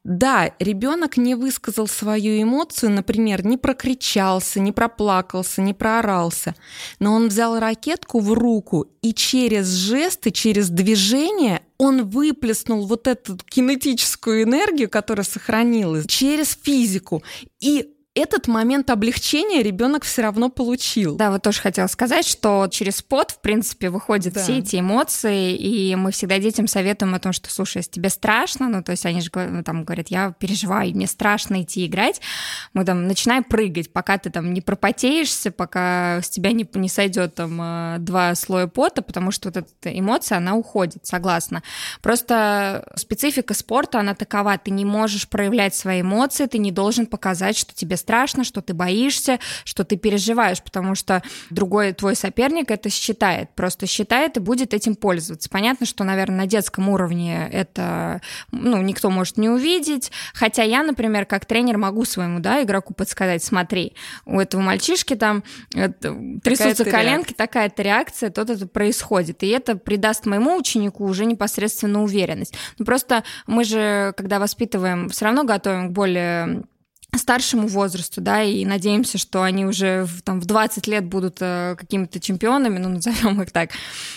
да, 0.03 0.51
ребенок 0.59 1.15
не 1.15 1.33
высказал 1.33 1.87
свою 1.87 2.41
эмоцию, 2.41 2.91
например, 2.91 3.45
не 3.45 3.57
прокричался, 3.57 4.59
не 4.59 4.73
проплакался, 4.73 5.61
не 5.61 5.73
проорался, 5.73 6.55
но 6.99 7.13
он 7.13 7.29
взял 7.29 7.57
ракетку 7.57 8.19
в 8.19 8.33
руку 8.33 8.87
и 9.01 9.13
через 9.13 9.67
жесты, 9.67 10.31
через 10.31 10.69
движение 10.69 11.61
он 11.77 12.09
выплеснул 12.09 12.85
вот 12.85 13.07
эту 13.07 13.37
кинетическую 13.37 14.43
энергию, 14.43 14.89
которая 14.89 15.23
сохранилась, 15.23 16.05
через 16.07 16.57
физику. 16.61 17.23
И 17.61 17.93
этот 18.17 18.47
момент 18.47 18.89
облегчения 18.89 19.61
ребенок 19.61 20.03
все 20.03 20.23
равно 20.23 20.49
получил. 20.49 21.15
Да, 21.15 21.31
вот 21.31 21.43
тоже 21.43 21.61
хотела 21.61 21.87
сказать, 21.87 22.27
что 22.27 22.67
через 22.69 22.97
спот, 22.97 23.31
в 23.31 23.41
принципе, 23.41 23.89
выходят 23.89 24.33
да. 24.33 24.41
все 24.41 24.59
эти 24.59 24.79
эмоции, 24.79 25.55
и 25.55 25.95
мы 25.95 26.11
всегда 26.11 26.39
детям 26.39 26.67
советуем 26.67 27.13
о 27.15 27.19
том, 27.19 27.33
что, 27.33 27.49
слушай, 27.51 27.77
если 27.77 27.91
тебе 27.91 28.09
страшно, 28.09 28.69
ну, 28.69 28.83
то 28.83 28.91
есть 28.91 29.05
они 29.05 29.21
же 29.21 29.29
ну, 29.33 29.63
там 29.63 29.83
говорят, 29.83 30.07
я 30.09 30.33
переживаю, 30.37 30.91
мне 30.95 31.07
страшно 31.07 31.61
идти 31.61 31.85
играть, 31.85 32.21
мы 32.73 32.85
там 32.85 33.07
начинаем 33.07 33.43
прыгать, 33.43 33.93
пока 33.93 34.17
ты 34.17 34.29
там 34.29 34.53
не 34.53 34.61
пропотеешься, 34.61 35.51
пока 35.51 36.21
с 36.21 36.29
тебя 36.29 36.51
не, 36.51 36.67
не 36.73 36.89
сойдет 36.89 37.35
там 37.35 37.59
э, 37.61 37.95
два 37.99 38.33
слоя 38.35 38.67
пота, 38.67 39.01
потому 39.01 39.31
что 39.31 39.49
вот 39.49 39.57
эта 39.57 39.97
эмоция, 39.97 40.37
она 40.37 40.55
уходит, 40.55 41.05
согласна. 41.05 41.63
Просто 42.01 42.91
специфика 42.95 43.53
спорта, 43.53 43.99
она 43.99 44.15
такова, 44.15 44.57
ты 44.57 44.71
не 44.71 44.85
можешь 44.85 45.27
проявлять 45.27 45.75
свои 45.75 46.01
эмоции, 46.01 46.45
ты 46.45 46.57
не 46.57 46.71
должен 46.71 47.05
показать, 47.05 47.57
что 47.57 47.73
тебе 47.73 47.97
страшно, 47.97 48.06
что 48.43 48.61
ты 48.61 48.73
боишься, 48.73 49.39
что 49.63 49.83
ты 49.83 49.97
переживаешь, 49.97 50.61
потому 50.61 50.95
что 50.95 51.21
другой 51.49 51.93
твой 51.93 52.15
соперник 52.15 52.71
это 52.71 52.89
считает, 52.89 53.53
просто 53.55 53.85
считает 53.85 54.37
и 54.37 54.39
будет 54.39 54.73
этим 54.73 54.95
пользоваться. 54.95 55.49
Понятно, 55.49 55.85
что, 55.85 56.03
наверное, 56.03 56.37
на 56.37 56.47
детском 56.47 56.89
уровне 56.89 57.49
это, 57.51 58.21
ну, 58.51 58.81
никто 58.81 59.09
может 59.09 59.37
не 59.37 59.49
увидеть, 59.49 60.11
хотя 60.33 60.63
я, 60.63 60.83
например, 60.83 61.25
как 61.25 61.45
тренер 61.45 61.77
могу 61.77 62.05
своему, 62.05 62.39
да, 62.39 62.63
игроку 62.63 62.93
подсказать, 62.93 63.43
смотри, 63.43 63.93
у 64.25 64.39
этого 64.39 64.61
мальчишки 64.61 65.15
там 65.15 65.43
это, 65.73 66.15
трясутся 66.43 66.85
такая 66.85 67.05
коленки, 67.05 67.33
такая-то 67.33 67.81
реакция, 67.81 68.29
то 68.29 68.41
это 68.41 68.67
происходит, 68.67 69.43
и 69.43 69.47
это 69.47 69.75
придаст 69.75 70.25
моему 70.25 70.57
ученику 70.57 71.05
уже 71.05 71.25
непосредственно 71.25 72.03
уверенность. 72.03 72.53
Ну, 72.77 72.85
просто 72.85 73.23
мы 73.45 73.63
же, 73.63 74.13
когда 74.17 74.39
воспитываем, 74.39 75.09
все 75.09 75.25
равно 75.25 75.43
готовим 75.43 75.89
к 75.89 75.91
более 75.91 76.63
старшему 77.15 77.67
возрасту, 77.67 78.21
да, 78.21 78.43
и 78.43 78.65
надеемся, 78.65 79.17
что 79.17 79.41
они 79.43 79.65
уже 79.65 80.03
в, 80.03 80.21
там, 80.21 80.39
в 80.39 80.45
20 80.45 80.87
лет 80.87 81.05
будут 81.05 81.37
э, 81.39 81.75
какими-то 81.77 82.19
чемпионами, 82.19 82.77
ну, 82.79 82.89
назовем 82.89 83.41
их 83.41 83.51
так. 83.51 83.71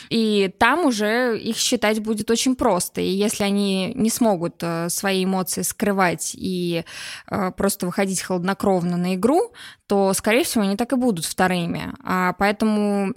И 0.08 0.52
там 0.58 0.86
уже 0.86 1.38
их 1.38 1.56
считать 1.56 2.00
будет 2.00 2.30
очень 2.30 2.56
просто. 2.56 3.00
И 3.00 3.08
если 3.08 3.44
они 3.44 3.92
не 3.94 4.10
смогут 4.10 4.56
э, 4.62 4.88
свои 4.88 5.24
эмоции 5.24 5.62
скрывать 5.62 6.32
и 6.34 6.84
э, 7.30 7.50
просто 7.52 7.86
выходить 7.86 8.22
хладнокровно 8.22 8.96
на 8.96 9.14
игру, 9.14 9.52
то, 9.86 10.12
скорее 10.12 10.44
всего, 10.44 10.64
они 10.64 10.76
так 10.76 10.92
и 10.92 10.96
будут 10.96 11.24
вторыми. 11.24 11.92
А 12.04 12.32
поэтому 12.34 13.12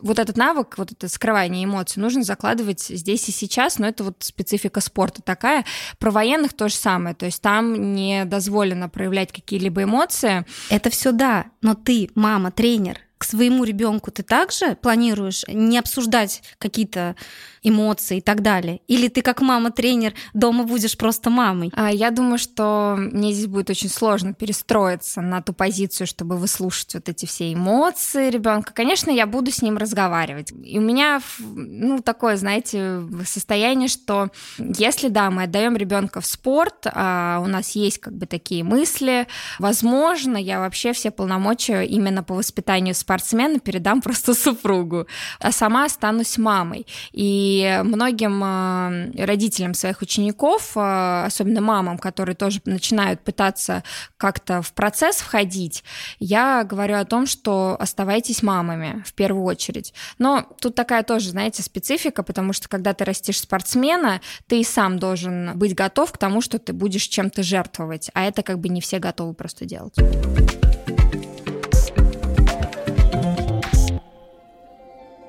вот 0.00 0.18
этот 0.18 0.36
навык, 0.36 0.78
вот 0.78 0.92
это 0.92 1.08
скрывание 1.08 1.64
эмоций 1.64 2.00
нужно 2.00 2.22
закладывать 2.22 2.82
здесь 2.82 3.28
и 3.28 3.32
сейчас, 3.32 3.78
но 3.78 3.86
это 3.86 4.04
вот 4.04 4.16
специфика 4.20 4.80
спорта 4.80 5.22
такая. 5.22 5.64
Про 5.98 6.10
военных 6.10 6.52
то 6.52 6.68
же 6.68 6.74
самое, 6.74 7.14
то 7.14 7.26
есть 7.26 7.42
там 7.42 7.94
не 7.94 8.24
дозволено 8.24 8.88
проявлять 8.88 9.32
какие-либо 9.32 9.84
эмоции. 9.84 10.44
Это 10.70 10.90
все 10.90 11.12
да, 11.12 11.46
но 11.62 11.74
ты, 11.74 12.10
мама, 12.14 12.50
тренер, 12.50 13.00
к 13.18 13.24
своему 13.24 13.64
ребенку 13.64 14.10
ты 14.10 14.22
также 14.22 14.76
планируешь 14.76 15.44
не 15.48 15.78
обсуждать 15.78 16.42
какие-то 16.58 17.16
эмоции 17.62 18.18
и 18.18 18.20
так 18.20 18.42
далее? 18.42 18.80
Или 18.86 19.08
ты 19.08 19.22
как 19.22 19.40
мама-тренер 19.40 20.14
дома 20.34 20.64
будешь 20.64 20.96
просто 20.96 21.30
мамой? 21.30 21.72
А, 21.74 21.90
я 21.90 22.10
думаю, 22.10 22.38
что 22.38 22.94
мне 22.96 23.32
здесь 23.32 23.46
будет 23.46 23.70
очень 23.70 23.88
сложно 23.88 24.34
перестроиться 24.34 25.20
на 25.20 25.42
ту 25.42 25.52
позицию, 25.52 26.06
чтобы 26.06 26.36
выслушать 26.36 26.94
вот 26.94 27.08
эти 27.08 27.26
все 27.26 27.52
эмоции 27.52 28.30
ребенка. 28.30 28.72
Конечно, 28.72 29.10
я 29.10 29.26
буду 29.26 29.50
с 29.50 29.62
ним 29.62 29.78
разговаривать. 29.78 30.52
И 30.62 30.78
у 30.78 30.82
меня, 30.82 31.20
ну, 31.38 32.00
такое, 32.00 32.36
знаете, 32.36 33.02
состояние, 33.24 33.88
что 33.88 34.28
если, 34.58 35.08
да, 35.08 35.30
мы 35.30 35.44
отдаем 35.44 35.76
ребенка 35.76 36.20
в 36.20 36.26
спорт, 36.26 36.86
а 36.86 37.40
у 37.42 37.46
нас 37.46 37.70
есть 37.70 37.98
как 37.98 38.14
бы 38.14 38.26
такие 38.26 38.62
мысли, 38.62 39.26
возможно, 39.58 40.36
я 40.36 40.60
вообще 40.60 40.92
все 40.92 41.10
полномочия 41.10 41.82
именно 41.82 42.22
по 42.22 42.34
воспитанию 42.34 42.94
спортсмена 43.06 43.60
передам 43.60 44.02
просто 44.02 44.34
супругу, 44.34 45.06
а 45.38 45.52
сама 45.52 45.84
останусь 45.84 46.38
мамой. 46.38 46.86
И 47.12 47.80
многим 47.84 48.42
а, 48.42 48.90
родителям 49.16 49.74
своих 49.74 50.02
учеников, 50.02 50.72
а, 50.74 51.24
особенно 51.26 51.60
мамам, 51.60 51.98
которые 51.98 52.34
тоже 52.34 52.60
начинают 52.64 53.20
пытаться 53.20 53.84
как-то 54.16 54.60
в 54.60 54.72
процесс 54.72 55.16
входить, 55.18 55.84
я 56.18 56.64
говорю 56.64 56.96
о 56.96 57.04
том, 57.04 57.26
что 57.26 57.76
оставайтесь 57.78 58.42
мамами 58.42 59.04
в 59.06 59.12
первую 59.14 59.44
очередь. 59.44 59.94
Но 60.18 60.44
тут 60.60 60.74
такая 60.74 61.04
тоже, 61.04 61.30
знаете, 61.30 61.62
специфика, 61.62 62.24
потому 62.24 62.52
что 62.52 62.68
когда 62.68 62.92
ты 62.92 63.04
растишь 63.04 63.40
спортсмена, 63.40 64.20
ты 64.48 64.60
и 64.60 64.64
сам 64.64 64.98
должен 64.98 65.56
быть 65.56 65.76
готов 65.76 66.12
к 66.12 66.18
тому, 66.18 66.40
что 66.40 66.58
ты 66.58 66.72
будешь 66.72 67.04
чем-то 67.04 67.44
жертвовать, 67.44 68.10
а 68.14 68.24
это 68.24 68.42
как 68.42 68.58
бы 68.58 68.68
не 68.68 68.80
все 68.80 68.98
готовы 68.98 69.34
просто 69.34 69.64
делать. 69.64 69.94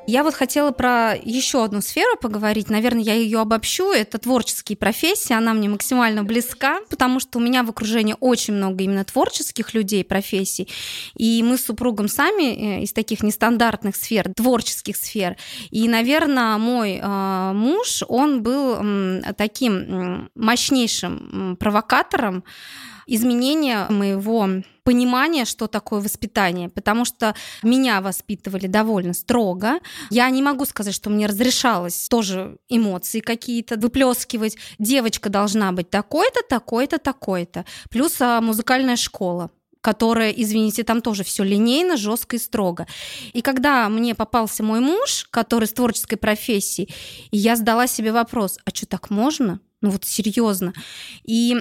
Я 0.10 0.24
вот 0.24 0.36
хотела 0.36 0.72
про 0.72 1.16
еще 1.22 1.66
одну 1.66 1.82
сферу 1.82 2.16
поговорить. 2.22 2.70
Наверное, 2.70 3.04
я 3.04 3.14
ее 3.14 3.42
обобщу. 3.42 3.92
Это 3.92 4.18
творческие 4.18 4.78
профессии. 4.78 5.34
Она 5.34 5.54
мне 5.54 5.68
максимально 5.68 6.24
близка, 6.24 6.80
потому 6.90 7.20
что 7.20 7.40
у 7.40 7.42
меня 7.42 7.64
в 7.64 7.70
окружении 7.70 8.16
очень 8.22 8.54
много 8.54 8.86
именно 8.86 9.04
творческих 9.04 9.74
людей, 9.74 10.06
профессий. 10.06 10.70
И 11.18 11.44
мы 11.44 11.58
с 11.58 11.66
супругом 11.66 12.08
сами 12.08 12.44
э, 12.44 12.84
из 12.84 12.94
таких 12.94 13.22
нестандартных 13.22 13.98
сфер, 13.98 14.32
творческих 14.34 14.96
сфер. 14.96 15.36
И, 15.72 15.90
наверное, 15.90 16.58
мой 16.58 17.02
э, 17.04 17.52
муж, 17.54 18.02
он 18.08 18.44
был 18.44 18.78
таким 19.36 20.30
мощнейшим 20.36 21.58
провокатором 21.60 22.46
изменения 23.08 23.88
моего 23.90 24.48
понимание, 24.84 25.46
что 25.46 25.68
такое 25.68 26.00
воспитание, 26.00 26.70
потому 26.70 27.04
что 27.04 27.36
меня 27.64 28.00
воспитывали 28.02 28.68
довольно 28.68 29.14
строго. 29.14 29.80
Я 30.10 30.30
не 30.30 30.42
могу 30.42 30.66
сказать, 30.66 30.96
что 30.96 31.10
мне 31.10 31.26
разрешалось 31.26 32.08
тоже 32.08 32.58
эмоции 32.70 33.20
какие-то 33.20 33.76
выплескивать. 33.76 34.58
Девочка 34.80 35.30
должна 35.30 35.72
быть 35.72 35.90
такой-то, 35.90 36.42
такой-то, 36.48 37.00
такой-то. 37.00 37.66
Плюс 37.90 38.22
а, 38.22 38.40
музыкальная 38.42 38.96
школа 38.96 39.50
которая, 39.80 40.32
извините, 40.32 40.84
там 40.84 41.02
тоже 41.02 41.24
все 41.24 41.44
линейно, 41.44 41.96
жестко 41.96 42.36
и 42.36 42.40
строго. 42.40 42.88
И 43.32 43.42
когда 43.42 43.88
мне 43.88 44.16
попался 44.16 44.62
мой 44.62 44.82
муж, 44.82 45.28
который 45.32 45.66
с 45.66 45.72
творческой 45.72 46.18
профессией, 46.18 46.94
я 47.32 47.56
задала 47.56 47.88
себе 47.88 48.12
вопрос, 48.12 48.58
а 48.66 48.72
что 48.76 48.86
так 48.86 49.10
можно? 49.10 49.62
Ну 49.80 49.92
вот 49.92 50.04
серьезно. 50.04 50.74
И 51.24 51.56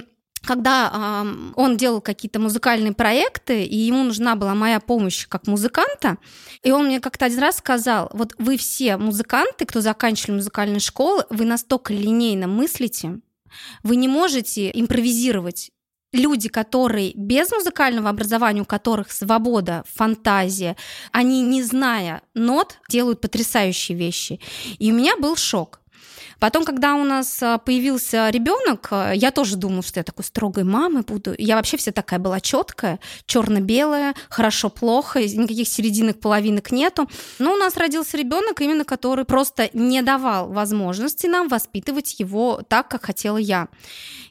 когда 0.45 1.23
э, 1.25 1.51
он 1.55 1.77
делал 1.77 2.01
какие-то 2.01 2.39
музыкальные 2.39 2.93
проекты, 2.93 3.63
и 3.63 3.75
ему 3.75 4.03
нужна 4.03 4.35
была 4.35 4.55
моя 4.55 4.79
помощь 4.79 5.27
как 5.27 5.47
музыканта, 5.47 6.17
и 6.63 6.71
он 6.71 6.85
мне 6.85 6.99
как-то 6.99 7.25
один 7.25 7.39
раз 7.39 7.57
сказал, 7.57 8.09
вот 8.13 8.33
вы 8.37 8.57
все 8.57 8.97
музыканты, 8.97 9.65
кто 9.65 9.81
заканчивали 9.81 10.37
музыкальные 10.37 10.79
школы, 10.79 11.25
вы 11.29 11.45
настолько 11.45 11.93
линейно 11.93 12.47
мыслите, 12.47 13.19
вы 13.83 13.95
не 13.95 14.07
можете 14.07 14.71
импровизировать. 14.73 15.71
Люди, 16.13 16.47
которые 16.47 17.11
без 17.15 17.51
музыкального 17.51 18.09
образования, 18.09 18.61
у 18.61 18.65
которых 18.65 19.11
свобода, 19.11 19.83
фантазия, 19.93 20.77
они, 21.11 21.41
не 21.41 21.61
зная 21.63 22.21
нот, 22.33 22.79
делают 22.89 23.19
потрясающие 23.19 23.97
вещи. 23.97 24.39
И 24.79 24.91
у 24.91 24.95
меня 24.95 25.17
был 25.17 25.35
шок. 25.35 25.81
Потом, 26.39 26.65
когда 26.65 26.95
у 26.95 27.03
нас 27.03 27.41
а, 27.41 27.57
появился 27.57 28.29
ребенок, 28.29 28.87
а, 28.91 29.11
я 29.11 29.31
тоже 29.31 29.55
думала, 29.55 29.83
что 29.83 29.99
я 29.99 30.03
такой 30.03 30.23
строгой 30.23 30.63
мамой 30.63 31.03
буду. 31.03 31.33
Я 31.37 31.55
вообще 31.55 31.77
вся 31.77 31.91
такая 31.91 32.19
была 32.19 32.39
четкая, 32.39 32.99
черно-белая, 33.25 34.13
хорошо-плохо, 34.29 35.21
никаких 35.23 35.67
серединок, 35.67 36.19
половинок 36.19 36.71
нету. 36.71 37.09
Но 37.39 37.53
у 37.53 37.57
нас 37.57 37.75
родился 37.77 38.17
ребенок, 38.17 38.61
именно 38.61 38.85
который 38.85 39.25
просто 39.25 39.69
не 39.73 40.01
давал 40.01 40.49
возможности 40.49 41.27
нам 41.27 41.47
воспитывать 41.47 42.19
его 42.19 42.61
так, 42.67 42.87
как 42.87 43.05
хотела 43.05 43.37
я. 43.37 43.67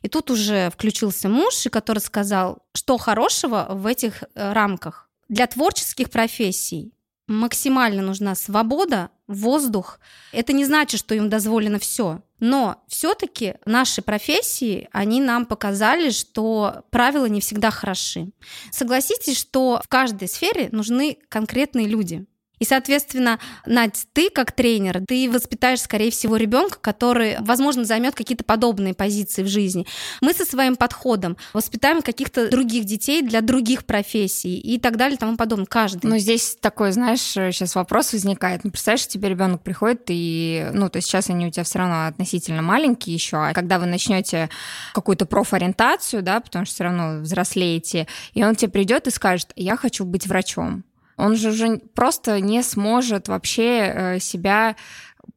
И 0.02 0.08
тут 0.08 0.30
уже 0.30 0.70
включился 0.70 1.28
муж, 1.28 1.66
который 1.70 1.98
сказал, 1.98 2.58
что 2.74 2.98
хорошего 2.98 3.66
в 3.70 3.86
этих 3.86 4.22
э, 4.22 4.52
рамках. 4.52 5.08
Для 5.28 5.46
творческих 5.48 6.10
профессий 6.10 6.92
максимально 7.26 8.02
нужна 8.02 8.34
свобода, 8.34 9.10
воздух. 9.26 10.00
Это 10.32 10.52
не 10.52 10.64
значит, 10.64 11.00
что 11.00 11.14
им 11.14 11.28
дозволено 11.28 11.78
все. 11.78 12.22
Но 12.38 12.82
все-таки 12.86 13.54
наши 13.64 14.02
профессии, 14.02 14.88
они 14.92 15.20
нам 15.20 15.46
показали, 15.46 16.10
что 16.10 16.84
правила 16.90 17.26
не 17.26 17.40
всегда 17.40 17.70
хороши. 17.70 18.30
Согласитесь, 18.70 19.38
что 19.38 19.80
в 19.82 19.88
каждой 19.88 20.28
сфере 20.28 20.68
нужны 20.70 21.18
конкретные 21.28 21.86
люди. 21.86 22.26
И, 22.58 22.64
соответственно, 22.64 23.38
Надь, 23.66 24.06
ты 24.12 24.30
как 24.30 24.52
тренер, 24.52 25.02
ты 25.06 25.30
воспитаешь, 25.30 25.80
скорее 25.80 26.10
всего, 26.10 26.36
ребенка, 26.36 26.78
который, 26.80 27.36
возможно, 27.40 27.84
займет 27.84 28.14
какие-то 28.14 28.44
подобные 28.44 28.94
позиции 28.94 29.42
в 29.42 29.48
жизни. 29.48 29.86
Мы 30.20 30.32
со 30.32 30.44
своим 30.44 30.76
подходом 30.76 31.36
воспитаем 31.52 32.02
каких-то 32.02 32.48
других 32.50 32.84
детей 32.84 33.22
для 33.22 33.40
других 33.40 33.84
профессий 33.84 34.58
и 34.58 34.78
так 34.78 34.96
далее 34.96 35.16
и 35.16 35.18
тому 35.18 35.36
подобное. 35.36 35.66
Каждый. 35.66 36.06
Ну, 36.06 36.18
здесь 36.18 36.56
такой, 36.60 36.92
знаешь, 36.92 37.20
сейчас 37.20 37.74
вопрос 37.74 38.12
возникает. 38.12 38.64
Ну, 38.64 38.70
представляешь, 38.70 39.06
тебе 39.06 39.28
ребенок 39.28 39.62
приходит 39.62 40.04
и, 40.08 40.68
ну, 40.72 40.88
то 40.88 40.96
есть 40.96 41.08
сейчас 41.08 41.28
они 41.28 41.46
у 41.46 41.50
тебя 41.50 41.64
все 41.64 41.78
равно 41.78 42.06
относительно 42.06 42.62
маленькие 42.62 43.14
еще, 43.14 43.36
а 43.36 43.52
когда 43.52 43.78
вы 43.78 43.86
начнете 43.86 44.48
какую-то 44.94 45.26
профориентацию, 45.26 46.22
да, 46.22 46.40
потому 46.40 46.64
что 46.64 46.74
все 46.74 46.84
равно 46.84 47.20
взрослеете, 47.20 48.06
и 48.32 48.44
он 48.44 48.56
тебе 48.56 48.70
придет 48.70 49.06
и 49.06 49.10
скажет, 49.10 49.52
я 49.56 49.76
хочу 49.76 50.04
быть 50.04 50.26
врачом 50.26 50.84
он 51.16 51.36
же 51.36 51.50
уже 51.50 51.78
просто 51.94 52.40
не 52.40 52.62
сможет 52.62 53.28
вообще 53.28 53.92
э, 53.94 54.18
себя 54.20 54.76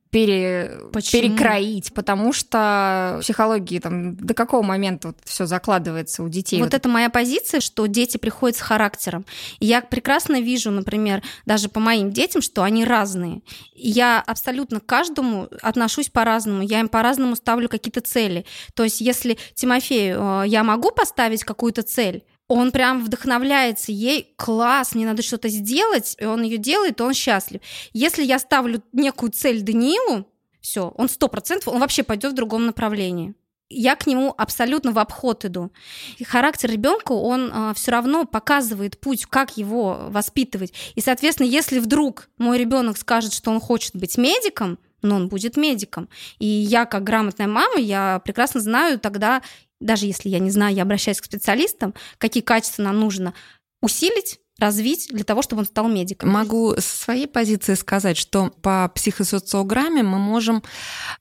пере, 0.09 0.79
перекроить, 1.11 1.93
потому 1.93 2.33
что 2.33 3.17
в 3.17 3.21
психологии 3.21 3.79
там 3.79 4.15
до 4.15 4.33
какого 4.33 4.63
момента 4.63 5.09
вот 5.09 5.17
все 5.23 5.45
закладывается 5.45 6.23
у 6.23 6.29
детей. 6.29 6.57
Вот, 6.57 6.65
вот 6.65 6.73
это 6.73 6.89
моя 6.89 7.09
позиция, 7.09 7.59
что 7.59 7.85
дети 7.85 8.17
приходят 8.17 8.57
с 8.57 8.61
характером. 8.61 9.25
И 9.59 9.67
я 9.67 9.81
прекрасно 9.81 10.41
вижу, 10.41 10.71
например, 10.71 11.21
даже 11.45 11.69
по 11.69 11.79
моим 11.79 12.11
детям, 12.11 12.41
что 12.41 12.63
они 12.63 12.85
разные. 12.85 13.41
я 13.75 14.21
абсолютно 14.25 14.79
к 14.79 14.85
каждому 14.85 15.47
отношусь 15.61 16.09
по-разному. 16.09 16.63
Я 16.63 16.79
им 16.79 16.89
по-разному 16.89 17.35
ставлю 17.35 17.69
какие-то 17.69 18.01
цели. 18.01 18.45
То 18.73 18.83
есть, 18.83 19.01
если 19.01 19.37
Тимофею 19.53 20.43
э, 20.43 20.47
я 20.47 20.63
могу 20.63 20.91
поставить 20.91 21.43
какую-то 21.43 21.83
цель, 21.83 22.23
он 22.49 22.71
прям 22.71 23.05
вдохновляется 23.05 23.91
ей, 23.91 24.33
класс, 24.35 24.95
мне 24.95 25.05
надо 25.05 25.21
что-то 25.21 25.47
сделать, 25.49 26.15
и 26.19 26.25
он 26.25 26.41
ее 26.41 26.57
делает, 26.57 26.99
и 26.99 27.03
он 27.03 27.13
счастлив. 27.13 27.61
Если 27.93 28.23
я 28.23 28.39
ставлю 28.39 28.83
некую 28.91 29.31
цель 29.31 29.61
Даниилу, 29.61 30.27
все, 30.59 30.91
он 30.97 31.07
сто 31.07 31.27
процентов, 31.27 31.69
он 31.69 31.79
вообще 31.79 32.03
пойдет 32.03 32.33
в 32.33 32.35
другом 32.35 32.65
направлении. 32.65 33.35
Я 33.69 33.95
к 33.95 34.07
нему 34.07 34.33
абсолютно 34.35 34.91
в 34.91 34.97
обход 34.97 35.45
иду. 35.45 35.71
И 36.17 36.23
характер 36.23 36.71
ребенка, 36.71 37.11
он 37.11 37.51
э, 37.53 37.73
все 37.75 37.91
равно 37.91 38.25
показывает 38.25 38.99
путь, 38.99 39.27
как 39.27 39.57
его 39.57 40.07
воспитывать. 40.09 40.73
И, 40.95 41.01
соответственно, 41.01 41.45
если 41.45 41.77
вдруг 41.77 42.29
мой 42.39 42.57
ребенок 42.57 42.97
скажет, 42.97 43.31
что 43.31 43.51
он 43.51 43.59
хочет 43.61 43.95
быть 43.95 44.17
медиком, 44.17 44.79
но 45.03 45.17
он 45.17 45.29
будет 45.29 45.55
медиком. 45.55 46.09
И 46.39 46.47
я, 46.47 46.85
как 46.85 47.03
грамотная 47.03 47.47
мама, 47.47 47.77
я 47.77 48.19
прекрасно 48.25 48.59
знаю 48.59 48.99
тогда 48.99 49.43
даже 49.79 50.05
если 50.05 50.29
я 50.29 50.39
не 50.39 50.51
знаю, 50.51 50.75
я 50.75 50.83
обращаюсь 50.83 51.21
к 51.21 51.25
специалистам, 51.25 51.93
какие 52.17 52.43
качества 52.43 52.83
нам 52.83 52.99
нужно 52.99 53.33
усилить, 53.81 54.39
развить 54.59 55.07
для 55.09 55.23
того, 55.23 55.41
чтобы 55.41 55.61
он 55.61 55.65
стал 55.65 55.87
медиком. 55.87 56.29
Могу 56.29 56.75
со 56.75 56.81
своей 56.81 57.27
позиции 57.27 57.73
сказать, 57.75 58.17
что 58.17 58.51
по 58.61 58.91
психосоциограмме 58.93 60.03
мы 60.03 60.19
можем, 60.19 60.63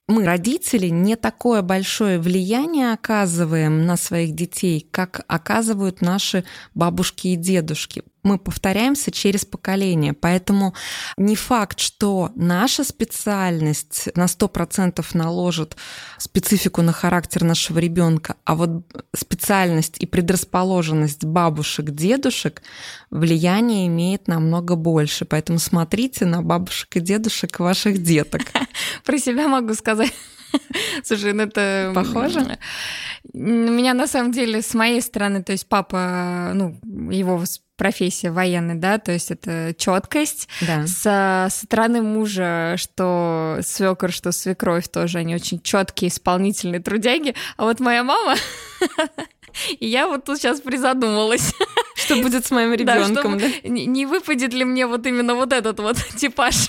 мы, 0.09 0.25
родители, 0.25 0.89
не 0.89 1.17
такое 1.17 1.63
большое 1.63 2.19
влияние 2.19 2.93
оказываем 2.93 3.87
на 3.87 3.97
своих 3.97 4.35
детей, 4.35 4.87
как 4.91 5.25
оказывают 5.29 6.01
наши 6.01 6.45
бабушки 6.75 7.29
и 7.29 7.37
дедушки 7.37 8.03
мы 8.29 8.39
повторяемся 8.39 9.11
через 9.11 9.45
поколение. 9.45 10.13
Поэтому 10.13 10.75
не 11.17 11.35
факт, 11.35 11.81
что 11.81 12.31
наша 12.37 12.85
специальность 12.85 14.09
на 14.15 14.27
100% 14.27 15.05
наложит 15.15 15.77
специфику 16.19 16.83
на 16.83 16.93
характер 16.93 17.45
нашего 17.45 17.79
ребенка, 17.79 18.37
а 18.45 18.55
вот 18.55 18.85
специальность 19.17 19.97
и 19.99 20.07
предрасположенность 20.07 21.25
бабушек, 21.25 21.91
дедушек 21.91 22.63
влияние 23.11 23.87
имеет 23.87 24.29
намного 24.29 24.77
больше. 24.77 25.25
Поэтому 25.25 25.59
смотрите 25.59 26.27
на 26.27 26.43
бабушек 26.43 26.97
и 26.97 27.01
дедушек 27.01 27.59
ваших 27.61 28.03
деток. 28.03 28.43
Про 29.05 29.19
себя 29.19 29.49
могу 29.49 29.75
сказать. 29.75 30.13
Слушай, 31.05 31.33
ну 31.33 31.45
это... 31.45 31.93
Похоже? 31.95 32.59
У 33.33 33.39
меня 33.39 33.95
на 33.95 34.07
самом 34.07 34.33
деле 34.33 34.63
с 34.63 34.75
моей 34.75 35.01
стороны, 35.01 35.43
то 35.43 35.53
есть 35.53 35.69
папа, 35.69 36.53
ну, 36.55 36.79
его 37.11 37.43
профессия 37.77 38.31
военный, 38.31 38.75
да, 38.75 38.99
то 38.99 39.13
есть 39.13 39.31
это 39.31 39.75
четкость. 39.79 40.49
Да. 40.67 40.87
Со 40.87 41.47
стороны 41.51 42.03
мужа, 42.03 42.75
что 42.77 43.61
свекор, 43.63 44.11
что 44.11 44.33
свекровь 44.33 44.89
тоже, 44.89 45.19
они 45.19 45.35
очень 45.35 45.61
четкие, 45.63 46.11
исполнительные 46.11 46.81
трудяги. 46.81 47.35
А 47.57 47.65
вот 47.65 47.81
моя 47.81 48.03
мама, 48.03 48.35
и 49.79 49.87
я 49.87 50.09
вот 50.09 50.25
тут 50.25 50.39
сейчас 50.39 50.61
призадумалась. 50.61 51.55
Что 51.95 52.17
будет 52.17 52.47
с 52.47 52.51
моим 52.51 52.75
ребенком, 52.75 53.39
да? 53.39 53.47
Не 53.65 54.07
выпадет 54.07 54.55
ли 54.55 54.65
мне 54.65 54.87
вот 54.87 55.07
именно 55.07 55.35
вот 55.35 55.53
этот 55.53 55.81
вот 55.81 55.97
типаж? 56.17 56.69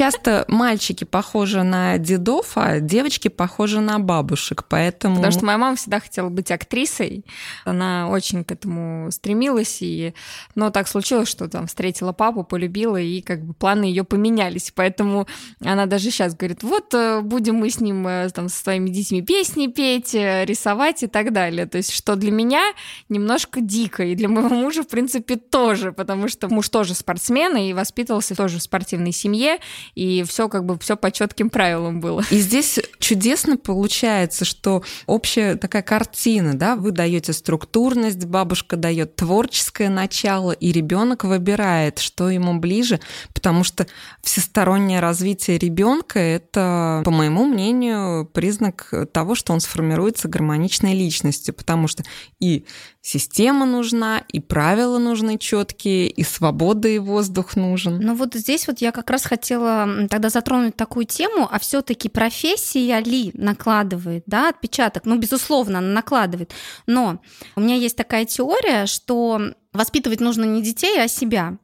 часто 0.00 0.46
мальчики 0.48 1.04
похожи 1.04 1.62
на 1.62 1.98
дедов, 1.98 2.52
а 2.54 2.80
девочки 2.80 3.28
похожи 3.28 3.80
на 3.80 3.98
бабушек, 3.98 4.64
поэтому... 4.66 5.16
Потому 5.16 5.32
что 5.32 5.44
моя 5.44 5.58
мама 5.58 5.76
всегда 5.76 6.00
хотела 6.00 6.30
быть 6.30 6.50
актрисой, 6.50 7.26
она 7.66 8.08
очень 8.08 8.42
к 8.42 8.50
этому 8.50 9.10
стремилась, 9.10 9.82
и... 9.82 10.14
но 10.54 10.70
так 10.70 10.88
случилось, 10.88 11.28
что 11.28 11.48
там 11.48 11.66
встретила 11.66 12.12
папу, 12.12 12.44
полюбила, 12.44 12.96
и 12.96 13.20
как 13.20 13.44
бы 13.44 13.52
планы 13.52 13.84
ее 13.84 14.04
поменялись, 14.04 14.72
поэтому 14.74 15.26
она 15.62 15.84
даже 15.84 16.10
сейчас 16.10 16.34
говорит, 16.34 16.62
вот 16.62 16.94
э, 16.94 17.20
будем 17.20 17.56
мы 17.56 17.68
с 17.68 17.78
ним 17.78 18.06
э, 18.06 18.30
там 18.30 18.48
со 18.48 18.62
своими 18.62 18.88
детьми 18.88 19.20
песни 19.20 19.66
петь, 19.66 20.14
э, 20.14 20.46
рисовать 20.46 21.02
и 21.02 21.08
так 21.08 21.34
далее. 21.34 21.66
То 21.66 21.76
есть, 21.76 21.92
что 21.92 22.16
для 22.20 22.30
меня 22.30 22.62
немножко 23.08 23.60
дико, 23.60 24.04
и 24.04 24.14
для 24.14 24.28
моего 24.28 24.54
мужа, 24.54 24.82
в 24.82 24.88
принципе, 24.88 25.36
тоже, 25.36 25.92
потому 25.92 26.28
что 26.28 26.48
муж 26.48 26.68
тоже 26.68 26.94
спортсмен 26.94 27.56
и 27.56 27.72
воспитывался 27.72 28.36
тоже 28.36 28.58
в 28.58 28.62
спортивной 28.62 29.12
семье, 29.12 29.58
и 29.94 30.22
все 30.22 30.48
как 30.48 30.64
бы 30.64 30.78
все 30.78 30.96
по 30.96 31.10
четким 31.10 31.50
правилам 31.50 32.00
было. 32.00 32.22
И 32.30 32.38
здесь 32.38 32.78
чудесно 32.98 33.56
получается, 33.56 34.44
что 34.44 34.82
общая 35.06 35.56
такая 35.56 35.82
картина, 35.82 36.54
да, 36.54 36.76
вы 36.76 36.92
даете 36.92 37.32
структурность, 37.32 38.24
бабушка 38.26 38.76
дает 38.76 39.16
творческое 39.16 39.88
начало, 39.88 40.52
и 40.52 40.70
ребенок 40.70 41.24
выбирает, 41.24 41.98
что 41.98 42.30
ему 42.30 42.58
ближе, 42.58 43.00
потому 43.34 43.64
что 43.64 43.86
всестороннее 44.22 45.00
развитие 45.00 45.58
ребенка 45.58 46.18
это, 46.18 47.02
по 47.04 47.10
моему 47.10 47.46
мнению, 47.46 48.26
признак 48.26 48.92
того, 49.12 49.34
что 49.34 49.52
он 49.52 49.60
сформируется 49.60 50.28
гармоничной 50.28 50.94
личностью, 50.94 51.54
потому 51.54 51.88
что 51.88 52.04
и 52.38 52.64
система 53.02 53.66
нужна, 53.66 54.22
и 54.28 54.40
правила 54.40 54.98
нужны 54.98 55.38
четкие, 55.38 56.08
и 56.08 56.22
свобода 56.22 56.88
и 56.88 56.98
воздух 56.98 57.56
нужен. 57.56 58.00
Ну 58.00 58.14
вот 58.14 58.34
здесь 58.34 58.66
вот 58.66 58.80
я 58.80 58.92
как 58.92 59.10
раз 59.10 59.24
хотела 59.24 60.08
тогда 60.08 60.28
затронуть 60.28 60.76
такую 60.76 61.06
тему, 61.06 61.48
а 61.50 61.58
все-таки 61.58 62.08
профессия 62.08 63.00
ли 63.00 63.30
накладывает, 63.34 64.24
да, 64.26 64.48
отпечаток? 64.48 65.04
Ну, 65.04 65.18
безусловно, 65.18 65.78
она 65.78 65.88
накладывает. 65.88 66.52
Но 66.86 67.20
у 67.56 67.60
меня 67.60 67.76
есть 67.76 67.96
такая 67.96 68.24
теория, 68.24 68.86
что 68.86 69.54
Воспитывать 69.72 70.18
нужно 70.18 70.44
не 70.44 70.62
детей, 70.62 71.00
а 71.00 71.06
себя. 71.06 71.56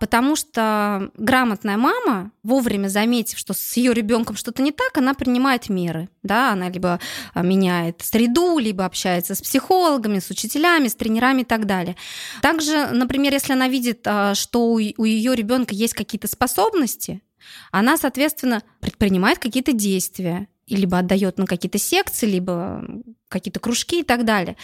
Потому 0.00 0.34
что 0.34 1.12
грамотная 1.16 1.76
мама, 1.76 2.32
вовремя 2.42 2.88
заметив, 2.88 3.38
что 3.38 3.54
с 3.54 3.76
ее 3.76 3.94
ребенком 3.94 4.34
что-то 4.34 4.62
не 4.62 4.72
так, 4.72 4.98
она 4.98 5.14
принимает 5.14 5.68
меры. 5.68 6.08
Да? 6.24 6.52
Она 6.52 6.68
либо 6.68 6.98
а, 7.34 7.42
меняет 7.42 8.02
среду, 8.02 8.58
либо 8.58 8.84
общается 8.84 9.36
с 9.36 9.40
психологами, 9.40 10.18
с 10.18 10.28
учителями, 10.28 10.88
с 10.88 10.96
тренерами 10.96 11.42
и 11.42 11.44
так 11.44 11.66
далее. 11.66 11.94
Также, 12.40 12.88
например, 12.88 13.32
если 13.32 13.52
она 13.52 13.68
видит, 13.68 14.00
а, 14.06 14.34
что 14.34 14.72
у 14.72 14.78
ее 14.78 15.36
ребенка 15.36 15.72
есть 15.72 15.94
какие-то 15.94 16.26
способности, 16.26 17.22
она, 17.70 17.96
соответственно, 17.96 18.64
предпринимает 18.80 19.38
какие-то 19.38 19.72
действия, 19.72 20.48
либо 20.66 20.98
отдает 20.98 21.38
на 21.38 21.46
какие-то 21.46 21.78
секции, 21.78 22.26
либо 22.26 22.84
какие-то 23.28 23.60
кружки 23.60 24.00
и 24.00 24.04
так 24.04 24.24
далее. 24.24 24.56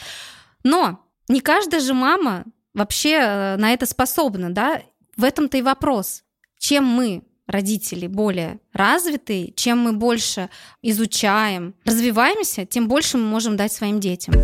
Но 0.65 1.05
не 1.29 1.41
каждая 1.41 1.81
же 1.81 1.95
мама 1.95 2.45
вообще 2.79 3.19
э, 3.21 3.57
на 3.57 3.73
это 3.73 3.85
способна, 3.85 4.51
да? 4.55 4.81
В 5.17 5.25
этом-то 5.25 5.59
и 5.59 5.63
вопрос. 5.63 6.23
Чем 6.59 6.85
мы, 6.85 7.23
родители, 7.47 8.07
более 8.07 8.61
развитые, 8.73 9.53
чем 9.53 9.79
мы 9.79 9.93
больше 9.93 10.49
изучаем, 10.81 11.75
развиваемся, 11.85 12.65
тем 12.65 12.89
больше 12.89 13.19
мы 13.19 13.25
можем 13.25 13.57
дать 13.57 13.73
своим 13.73 14.01
детям. 14.01 14.35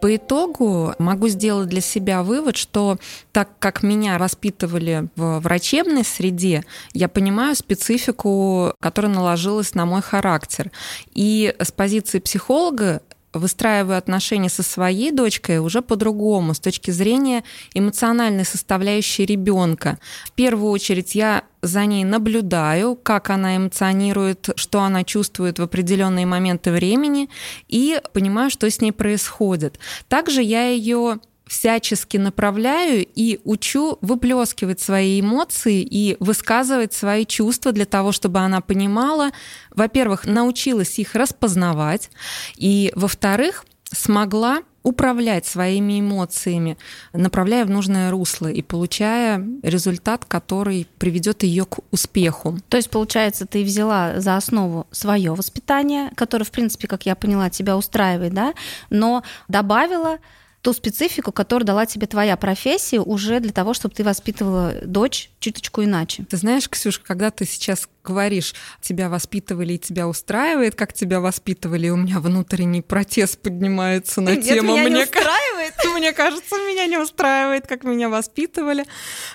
По 0.00 0.16
итогу 0.16 0.94
могу 0.98 1.28
сделать 1.28 1.68
для 1.68 1.80
себя 1.80 2.24
вывод, 2.24 2.56
что 2.56 2.98
так 3.30 3.50
как 3.60 3.84
меня 3.84 4.18
воспитывали 4.18 5.08
в 5.14 5.38
врачебной 5.38 6.04
среде, 6.04 6.64
я 6.92 7.08
понимаю 7.08 7.54
специфику, 7.54 8.74
которая 8.80 9.12
наложилась 9.12 9.76
на 9.76 9.86
мой 9.86 10.02
характер. 10.02 10.72
И 11.14 11.54
с 11.56 11.70
позиции 11.70 12.18
психолога 12.18 13.02
выстраиваю 13.32 13.98
отношения 13.98 14.48
со 14.48 14.62
своей 14.62 15.10
дочкой 15.10 15.58
уже 15.58 15.82
по-другому, 15.82 16.54
с 16.54 16.60
точки 16.60 16.90
зрения 16.90 17.44
эмоциональной 17.74 18.44
составляющей 18.44 19.24
ребенка. 19.24 19.98
В 20.26 20.32
первую 20.32 20.70
очередь 20.70 21.14
я 21.14 21.44
за 21.62 21.86
ней 21.86 22.04
наблюдаю, 22.04 22.96
как 22.96 23.30
она 23.30 23.56
эмоционирует, 23.56 24.50
что 24.56 24.80
она 24.80 25.04
чувствует 25.04 25.58
в 25.58 25.62
определенные 25.62 26.26
моменты 26.26 26.72
времени, 26.72 27.28
и 27.68 28.00
понимаю, 28.12 28.50
что 28.50 28.68
с 28.68 28.80
ней 28.80 28.92
происходит. 28.92 29.78
Также 30.08 30.42
я 30.42 30.68
ее 30.68 31.20
всячески 31.52 32.16
направляю 32.16 33.06
и 33.14 33.38
учу 33.44 33.98
выплескивать 34.00 34.80
свои 34.80 35.20
эмоции 35.20 35.82
и 35.82 36.16
высказывать 36.18 36.94
свои 36.94 37.26
чувства 37.26 37.72
для 37.72 37.84
того, 37.84 38.10
чтобы 38.10 38.38
она 38.38 38.62
понимала, 38.62 39.32
во-первых, 39.70 40.24
научилась 40.24 40.98
их 40.98 41.14
распознавать, 41.14 42.10
и, 42.56 42.90
во-вторых, 42.94 43.66
смогла 43.84 44.62
управлять 44.82 45.44
своими 45.46 46.00
эмоциями, 46.00 46.78
направляя 47.12 47.66
в 47.66 47.70
нужное 47.70 48.10
русло 48.10 48.46
и 48.48 48.62
получая 48.62 49.46
результат, 49.62 50.24
который 50.24 50.88
приведет 50.98 51.42
ее 51.42 51.66
к 51.66 51.80
успеху. 51.90 52.58
То 52.70 52.78
есть, 52.78 52.88
получается, 52.88 53.46
ты 53.46 53.62
взяла 53.62 54.20
за 54.20 54.36
основу 54.36 54.86
свое 54.90 55.34
воспитание, 55.34 56.10
которое, 56.16 56.46
в 56.46 56.50
принципе, 56.50 56.88
как 56.88 57.04
я 57.04 57.14
поняла, 57.14 57.50
тебя 57.50 57.76
устраивает, 57.76 58.32
да, 58.32 58.54
но 58.88 59.22
добавила 59.48 60.18
ту 60.62 60.72
специфику, 60.72 61.32
которую 61.32 61.66
дала 61.66 61.86
тебе 61.86 62.06
твоя 62.06 62.36
профессия 62.36 63.00
уже 63.00 63.40
для 63.40 63.52
того, 63.52 63.74
чтобы 63.74 63.94
ты 63.96 64.04
воспитывала 64.04 64.74
дочь 64.84 65.30
чуточку 65.40 65.82
иначе. 65.82 66.24
Ты 66.30 66.36
знаешь, 66.36 66.68
Ксюша, 66.68 67.00
когда 67.02 67.32
ты 67.32 67.44
сейчас 67.44 67.88
говоришь, 68.04 68.54
тебя 68.80 69.08
воспитывали 69.08 69.72
и 69.74 69.78
тебя 69.78 70.06
устраивает, 70.06 70.76
как 70.76 70.92
тебя 70.92 71.20
воспитывали, 71.20 71.88
у 71.88 71.96
меня 71.96 72.20
внутренний 72.20 72.80
протест 72.80 73.40
поднимается 73.40 74.20
на 74.20 74.30
Нет, 74.36 74.44
тему. 74.44 74.72
меня 74.72 74.84
не 74.84 74.90
мне, 74.90 75.02
устраивает. 75.02 75.74
мне 75.96 76.12
кажется, 76.12 76.54
меня 76.56 76.86
не 76.86 76.98
устраивает, 76.98 77.66
как 77.66 77.82
меня 77.82 78.08
воспитывали. 78.08 78.84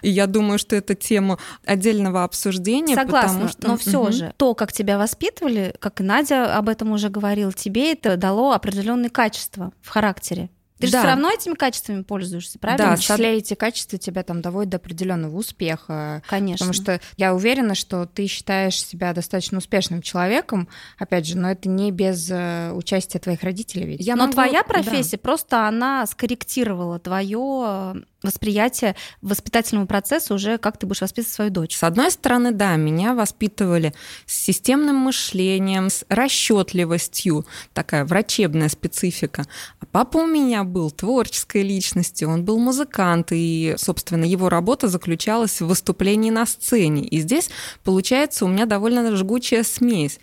И 0.02 0.10
я 0.10 0.28
думаю, 0.28 0.60
что 0.60 0.78
это 0.78 0.96
тема 0.96 1.40
отдельного 1.66 2.24
обсуждения. 2.24 2.96
Согласна, 2.96 3.50
что... 3.50 3.68
но 3.68 3.78
все 3.78 4.02
Мгм. 4.02 4.12
же 4.14 4.34
то, 4.38 4.56
как 4.56 4.72
тебя 4.72 4.98
воспитывали, 4.98 5.76
как 5.80 6.00
и 6.00 6.04
Надя 6.04 6.56
об 6.56 6.70
этом 6.70 6.92
уже 6.92 7.10
говорила, 7.10 7.52
тебе 7.52 7.92
это 7.92 8.16
дало 8.16 8.54
определенные 8.54 9.10
качества 9.10 9.74
в 9.82 9.90
характере. 9.90 10.50
Ты 10.80 10.88
же 10.88 10.94
Да. 10.94 11.00
все 11.00 11.08
равно 11.08 11.32
этими 11.32 11.54
качествами 11.56 12.04
пользуешься, 12.04 12.58
В 12.58 12.62
правильно? 12.62 12.86
Да, 12.86 12.94
том 12.96 13.02
числе 13.02 13.38
эти 13.38 13.54
качества 13.56 13.98
тебя 13.98 14.24
там 14.24 14.42
доводят 14.42 14.70
до 14.70 14.78
определенного 14.78 15.36
успеха. 15.36 16.22
Конечно. 16.28 16.68
Потому 16.68 16.74
что 16.74 17.00
я 17.18 17.34
уверена, 17.34 17.74
что 17.76 18.06
ты 18.06 18.28
считаешь 18.28 18.82
себя 18.84 19.14
достаточно 19.14 19.58
успешным 19.58 20.02
человеком, 20.02 20.68
опять 20.98 21.26
же, 21.26 21.38
но 21.38 21.50
это 21.52 21.68
не 21.70 21.92
без 21.92 22.30
э, 22.30 22.72
участия 22.74 23.20
твоих 23.20 23.44
родителей 23.44 23.86
ведь. 23.86 24.02
Я 24.02 24.16
Но 24.16 24.24
могу- 24.24 24.34
твоя 24.34 24.62
да. 24.62 24.64
профессия 24.64 25.18
просто 25.18 25.68
она 25.68 26.06
скорректировала 26.06 27.00
твое 27.00 28.04
восприятие 28.24 28.96
воспитательного 29.22 29.86
процесса 29.86 30.34
уже, 30.34 30.58
как 30.58 30.78
ты 30.78 30.88
будешь 30.88 31.02
воспитывать 31.02 31.34
свою 31.34 31.52
дочь. 31.52 31.76
С 31.76 31.84
одной 31.84 32.12
стороны, 32.12 32.52
да, 32.52 32.76
меня 32.76 33.14
воспитывали 33.14 33.94
с 34.26 34.34
системным 34.34 34.96
мышлением, 34.96 35.90
с 35.90 36.04
расчетливостью, 36.10 37.46
такая 37.74 38.06
врачебная 38.06 38.70
специфика. 38.70 39.46
А 39.80 39.86
папа 39.86 40.18
у 40.18 40.26
меня 40.26 40.64
был 40.64 40.90
творческой 40.90 41.62
личностью, 41.62 42.30
он 42.30 42.44
был 42.44 42.58
музыкант, 42.58 43.28
и, 43.32 43.76
собственно, 43.78 44.26
его 44.26 44.50
работа 44.50 44.88
заключалась 44.88 45.62
в 45.62 45.68
выступлении 45.68 46.32
на 46.32 46.46
сцене. 46.46 47.04
И 47.04 47.20
здесь, 47.20 47.50
получается, 47.84 48.46
у 48.46 48.48
меня 48.48 48.66
довольно 48.66 49.16
жгучая 49.16 49.64
смесь. 49.64 50.20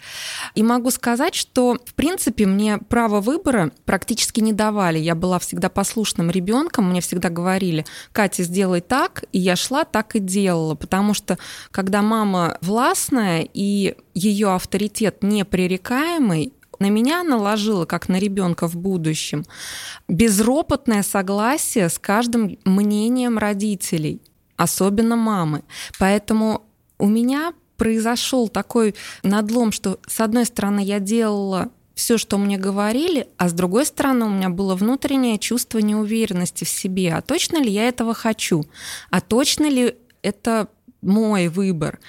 И 0.54 0.62
могу 0.62 0.90
сказать, 0.90 1.34
что, 1.34 1.76
в 1.84 1.94
принципе, 1.94 2.46
мне 2.46 2.78
право 2.78 3.20
выбора 3.20 3.70
практически 3.84 4.40
не 4.40 4.52
давали. 4.52 4.98
Я 4.98 5.14
была 5.14 5.38
всегда 5.38 5.68
послушным 5.68 6.30
ребенком, 6.30 6.90
мне 6.90 7.00
всегда 7.00 7.30
говорили, 7.30 7.83
Катя, 8.12 8.42
сделай 8.42 8.80
так, 8.80 9.24
и 9.32 9.38
я 9.38 9.56
шла 9.56 9.84
так 9.84 10.16
и 10.16 10.20
делала, 10.20 10.74
потому 10.74 11.14
что 11.14 11.38
когда 11.70 12.02
мама 12.02 12.58
властная 12.60 13.48
и 13.52 13.96
ее 14.14 14.54
авторитет 14.54 15.22
непререкаемый, 15.22 16.52
на 16.78 16.90
меня 16.90 17.22
наложила, 17.22 17.84
как 17.84 18.08
на 18.08 18.18
ребенка 18.18 18.68
в 18.68 18.76
будущем, 18.76 19.44
безропотное 20.08 21.02
согласие 21.02 21.88
с 21.88 21.98
каждым 21.98 22.58
мнением 22.64 23.38
родителей, 23.38 24.20
особенно 24.56 25.16
мамы. 25.16 25.62
Поэтому 25.98 26.62
у 26.98 27.06
меня 27.08 27.52
произошел 27.76 28.48
такой 28.48 28.94
надлом, 29.22 29.72
что 29.72 29.98
с 30.06 30.20
одной 30.20 30.46
стороны 30.46 30.80
я 30.80 31.00
делала 31.00 31.70
все, 31.94 32.18
что 32.18 32.38
мне 32.38 32.58
говорили, 32.58 33.28
а 33.36 33.48
с 33.48 33.52
другой 33.52 33.86
стороны 33.86 34.26
у 34.26 34.30
меня 34.30 34.50
было 34.50 34.74
внутреннее 34.74 35.38
чувство 35.38 35.78
неуверенности 35.78 36.64
в 36.64 36.68
себе. 36.68 37.14
А 37.14 37.22
точно 37.22 37.62
ли 37.62 37.70
я 37.70 37.88
этого 37.88 38.14
хочу? 38.14 38.64
А 39.10 39.20
точно 39.20 39.68
ли 39.68 39.96
это 40.22 40.68
мой 41.02 41.48
выбор? 41.48 42.00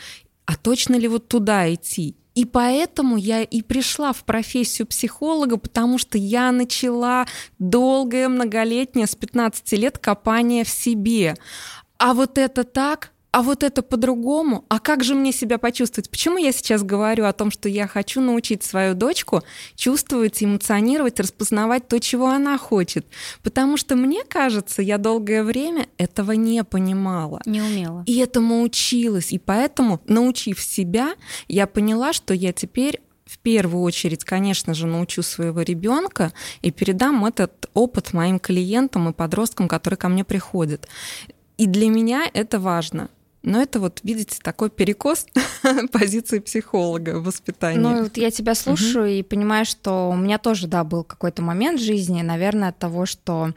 А 0.45 0.55
точно 0.55 0.95
ли 0.95 1.07
вот 1.07 1.27
туда 1.27 1.73
идти? 1.73 2.15
И 2.35 2.43
поэтому 2.43 3.15
я 3.15 3.43
и 3.43 3.61
пришла 3.61 4.11
в 4.11 4.25
профессию 4.25 4.87
психолога, 4.87 5.57
потому 5.57 5.97
что 5.97 6.17
я 6.17 6.51
начала 6.51 7.25
долгое, 7.59 8.27
многолетнее, 8.27 9.07
с 9.07 9.15
15 9.15 9.71
лет 9.73 9.97
копание 9.97 10.65
в 10.65 10.69
себе. 10.69 11.35
А 11.97 12.13
вот 12.13 12.37
это 12.37 12.65
так, 12.65 13.11
а 13.35 13.41
вот 13.41 13.63
это 13.63 13.81
по-другому, 13.81 14.63
а 14.69 14.79
как 14.79 15.03
же 15.03 15.13
мне 15.13 15.33
себя 15.33 15.57
почувствовать? 15.57 16.09
Почему 16.09 16.37
я 16.37 16.53
сейчас 16.53 16.83
говорю 16.83 17.25
о 17.25 17.33
том, 17.33 17.51
что 17.51 17.67
я 17.67 17.85
хочу 17.85 18.21
научить 18.21 18.63
свою 18.63 18.95
дочку 18.95 19.41
чувствовать, 19.75 20.41
эмоционировать, 20.41 21.19
распознавать 21.19 21.85
то, 21.89 21.99
чего 21.99 22.29
она 22.29 22.57
хочет? 22.57 23.05
Потому 23.43 23.75
что 23.75 23.97
мне 23.97 24.23
кажется, 24.23 24.81
я 24.81 24.97
долгое 24.97 25.43
время 25.43 25.87
этого 25.97 26.31
не 26.31 26.63
понимала. 26.63 27.41
Не 27.45 27.61
умела. 27.61 28.03
И 28.05 28.19
этому 28.19 28.61
училась. 28.61 29.33
И 29.33 29.37
поэтому, 29.37 29.99
научив 30.07 30.61
себя, 30.61 31.15
я 31.49 31.67
поняла, 31.67 32.13
что 32.13 32.33
я 32.33 32.53
теперь 32.53 33.01
в 33.25 33.37
первую 33.39 33.83
очередь, 33.83 34.23
конечно 34.23 34.73
же, 34.73 34.87
научу 34.87 35.23
своего 35.23 35.61
ребенка 35.61 36.31
и 36.61 36.71
передам 36.71 37.25
этот 37.25 37.69
опыт 37.73 38.13
моим 38.13 38.39
клиентам 38.39 39.09
и 39.09 39.13
подросткам, 39.13 39.67
которые 39.67 39.97
ко 39.97 40.07
мне 40.07 40.23
приходят. 40.23 40.87
И 41.57 41.65
для 41.67 41.89
меня 41.89 42.29
это 42.33 42.59
важно. 42.59 43.09
Но 43.45 43.61
это 43.61 43.79
вот, 43.79 43.99
видите, 44.01 44.39
такой 44.41 44.71
перекос 44.71 45.27
позиции 45.91 46.39
психолога 46.39 47.19
в 47.19 47.25
воспитании. 47.25 47.79
Ну, 47.79 48.03
вот 48.03 48.17
я 48.17 48.31
тебя 48.31 48.55
слушаю 48.55 49.07
и 49.07 49.21
понимаю, 49.21 49.65
что 49.65 50.09
у 50.09 50.15
меня 50.15 50.39
тоже, 50.39 50.67
да, 50.67 50.83
был 50.83 51.03
какой-то 51.03 51.43
момент 51.43 51.79
в 51.79 51.83
жизни, 51.83 52.23
наверное, 52.23 52.69
от 52.69 52.79
того, 52.79 53.05
что 53.05 53.53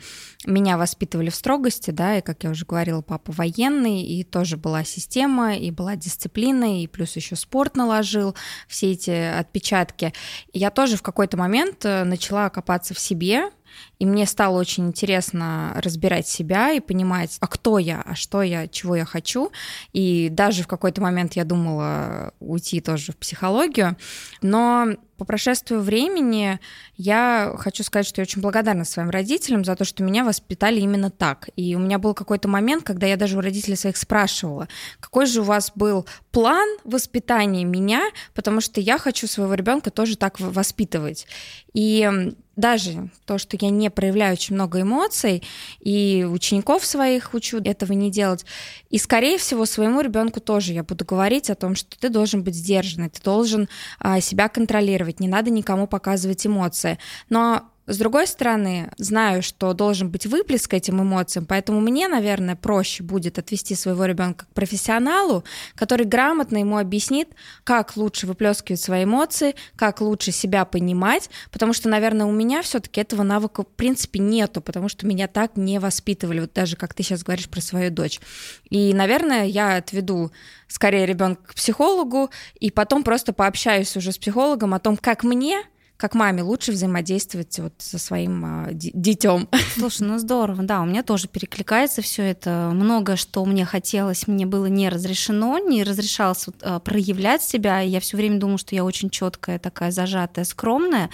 меня 0.47 0.77
воспитывали 0.77 1.31
в 1.31 1.35
строгости, 1.35 1.91
да, 1.91 2.19
и, 2.19 2.21
как 2.21 2.45
я 2.45 2.51
уже 2.51 2.67
говорила, 2.67 3.01
папа 3.01 3.33
военный, 3.33 4.03
и 4.03 4.25
тоже 4.25 4.59
была 4.59 4.85
система, 4.85 5.57
и 5.57 5.71
была 5.71 5.97
дисциплина, 5.97 6.83
и 6.83 6.87
плюс 6.87 7.17
еще 7.17 7.35
спорт 7.35 7.75
наложил 7.75 8.35
все 8.69 8.93
эти 8.93 9.11
отпечатки. 9.11 10.13
И 10.53 10.59
я 10.59 10.71
тоже 10.71 10.99
в 10.99 11.03
какой-то 11.03 11.39
момент 11.39 11.87
э, 11.87 12.05
начала 12.05 12.51
копаться 12.51 12.93
в 12.93 12.99
себе, 12.99 13.51
и 13.99 14.07
мне 14.07 14.27
стало 14.27 14.59
очень 14.59 14.87
интересно 14.87 15.73
разбирать 15.77 16.29
себя 16.29 16.73
и 16.73 16.81
понимать, 16.81 17.37
а 17.41 17.47
кто 17.47 17.79
я, 17.79 18.03
а 18.05 18.15
что 18.15 18.43
я, 18.43 18.69
чего 18.69 18.97
я 18.97 19.05
хочу. 19.05 19.51
И 19.93 20.29
даже 20.31 20.63
в 20.63 20.69
какой-то 20.69 21.01
момент 21.01 21.35
я 21.35 21.45
думала 21.45 22.33
уйти 22.41 22.81
тоже 22.81 23.13
в 23.13 23.17
психологию. 23.17 23.97
Но 24.43 24.95
по 25.19 25.25
прошествию 25.25 25.81
времени 25.81 26.61
я 26.97 27.53
хочу 27.59 27.83
сказать, 27.83 28.07
что 28.07 28.21
я 28.21 28.23
очень 28.23 28.41
благодарна 28.41 28.85
своим 28.85 29.11
родителям 29.11 29.65
за 29.65 29.75
то, 29.75 29.85
что 29.85 30.05
меня 30.05 30.25
воспитали 30.25 30.81
именно 30.81 31.11
так. 31.11 31.51
И 31.57 31.75
у 31.75 31.81
меня 31.81 31.99
был 31.99 32.15
какой-то 32.15 32.47
момент, 32.49 32.85
когда 32.85 33.07
я 33.07 33.17
даже 33.17 33.37
у 33.37 33.41
родителей 33.41 33.77
своих 33.77 33.97
спрашивала, 33.97 34.69
какой 35.01 35.27
же 35.27 35.41
у 35.41 35.45
вас 35.45 35.73
был 35.75 36.07
план 36.31 36.69
воспитания 36.85 37.65
меня, 37.65 38.03
потому 38.33 38.61
что 38.61 38.81
я 38.81 38.97
хочу 38.97 39.27
своего 39.27 39.55
ребенка 39.55 39.91
тоже 39.91 40.17
так 40.17 40.39
воспитывать. 40.39 41.27
И 41.75 42.33
даже 42.59 43.11
то, 43.25 43.39
что 43.39 43.57
я 43.61 43.71
не 43.71 43.89
проявляю 43.89 44.33
очень 44.33 44.57
много 44.57 44.83
эмоций, 44.83 45.45
и 45.79 46.27
учеников 46.29 46.85
своих 46.85 47.33
учу 47.33 47.59
этого 47.63 47.93
не 47.93 48.11
делать. 48.11 48.45
И, 48.91 48.99
скорее 48.99 49.39
всего, 49.39 49.65
своему 49.65 50.01
ребенку 50.01 50.41
тоже 50.41 50.73
я 50.73 50.83
буду 50.83 51.05
говорить 51.05 51.51
о 51.51 51.55
том, 51.55 51.77
что 51.77 51.97
ты 51.97 52.09
должен 52.09 52.43
быть 52.43 52.57
сдержанный, 52.57 53.11
ты 53.11 53.23
должен 53.23 53.69
а, 54.01 54.21
себя 54.21 54.49
контролировать, 54.49 55.08
не 55.21 55.29
надо 55.29 55.51
никому 55.51 55.87
показывать 55.87 56.47
эмоции. 56.47 56.99
Но 57.29 57.71
с 57.89 57.97
другой 57.97 58.27
стороны, 58.27 58.93
знаю, 58.99 59.43
что 59.43 59.73
должен 59.73 60.11
быть 60.11 60.27
выплеск 60.27 60.75
этим 60.75 61.03
эмоциям, 61.03 61.47
поэтому 61.47 61.81
мне, 61.81 62.07
наверное, 62.07 62.55
проще 62.55 63.03
будет 63.03 63.39
отвести 63.39 63.75
своего 63.75 64.05
ребенка 64.05 64.45
к 64.45 64.55
профессионалу, 64.55 65.43
который 65.75 66.05
грамотно 66.05 66.59
ему 66.59 66.77
объяснит, 66.77 67.31
как 67.65 67.97
лучше 67.97 68.27
выплескивать 68.27 68.81
свои 68.81 69.05
эмоции, 69.05 69.55
как 69.75 70.03
лучше 70.03 70.33
себя 70.33 70.67
понимать, 70.67 71.31
потому 71.51 71.73
что, 71.73 71.89
наверное, 71.89 72.27
у 72.27 72.31
меня 72.31 72.61
все-таки 72.61 73.01
этого 73.01 73.23
навыка 73.23 73.63
в 73.63 73.69
принципе 73.69 74.19
нету, 74.19 74.61
потому 74.61 74.91
что 74.91 75.07
меня 75.07 75.27
так 75.27 75.57
не 75.57 75.81
воспитывали, 75.81 76.41
вот 76.41 76.53
даже 76.53 76.77
как 76.77 76.93
ты 76.93 77.03
сейчас 77.03 77.23
говоришь 77.23 77.49
про 77.49 77.63
свою 77.63 77.91
дочь. 77.91 78.21
И, 78.69 78.93
наверное, 78.93 79.47
я 79.47 79.77
отведу 79.77 80.31
скорее 80.67 81.07
ребенка 81.07 81.43
к 81.49 81.55
психологу, 81.55 82.29
и 82.61 82.71
потом 82.71 83.03
просто 83.03 83.33
пообщаюсь 83.33 83.97
уже 83.97 84.13
с 84.13 84.19
психологом 84.19 84.75
о 84.75 84.79
том, 84.79 84.99
как 84.99 85.25
мне 85.25 85.65
как 85.99 86.15
маме 86.15 86.45
лучше 86.45 86.71
взаимодействовать 86.71 87.59
вот 87.59 87.75
со 87.79 87.99
своим 87.99 88.45
а, 88.45 88.69
детем. 88.73 89.49
Слушай, 89.75 90.07
ну 90.07 90.19
здорово, 90.19 90.63
да, 90.63 90.81
у 90.81 90.87
меня 90.87 91.03
тоже 91.03 91.27
перекликается 91.27 92.03
все 92.03 92.23
это. 92.23 92.71
Много 92.73 93.17
что 93.17 93.45
мне 93.45 93.65
хотелось, 93.65 94.29
мне 94.29 94.47
было 94.47 94.67
не 94.67 94.89
разрешено, 94.89 95.59
не 95.59 95.83
разрешалось 95.83 96.47
вот, 96.47 96.57
а, 96.63 96.79
проявлять 96.79 97.43
себя. 97.43 97.81
Я 97.81 97.99
все 97.99 98.17
время 98.17 98.39
думала, 98.39 98.59
что 98.59 98.77
я 98.77 98.85
очень 98.85 99.11
четкая, 99.11 99.59
такая 99.59 99.91
зажатая, 99.91 100.45
скромная. 100.45 101.11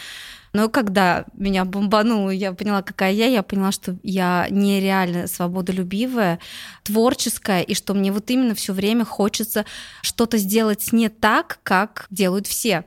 Но 0.53 0.69
когда 0.69 1.25
меня 1.33 1.65
бомбануло, 1.65 2.29
я 2.29 2.53
поняла, 2.53 2.83
какая 2.83 3.13
я, 3.13 3.27
я 3.27 3.43
поняла, 3.43 3.73
что 3.73 3.97
я 4.03 4.47
нереально 4.51 5.29
свободолюбивая, 5.29 6.41
творческая, 6.83 7.63
и 7.63 7.75
что 7.75 7.95
мне 7.95 8.13
вот 8.13 8.31
именно 8.31 8.55
все 8.55 8.75
время 8.75 9.07
хочется 9.07 9.65
что-то 10.03 10.37
сделать 10.37 10.93
не 10.93 11.09
так, 11.09 11.59
как 11.63 12.07
делают 12.11 12.47
все. 12.47 12.85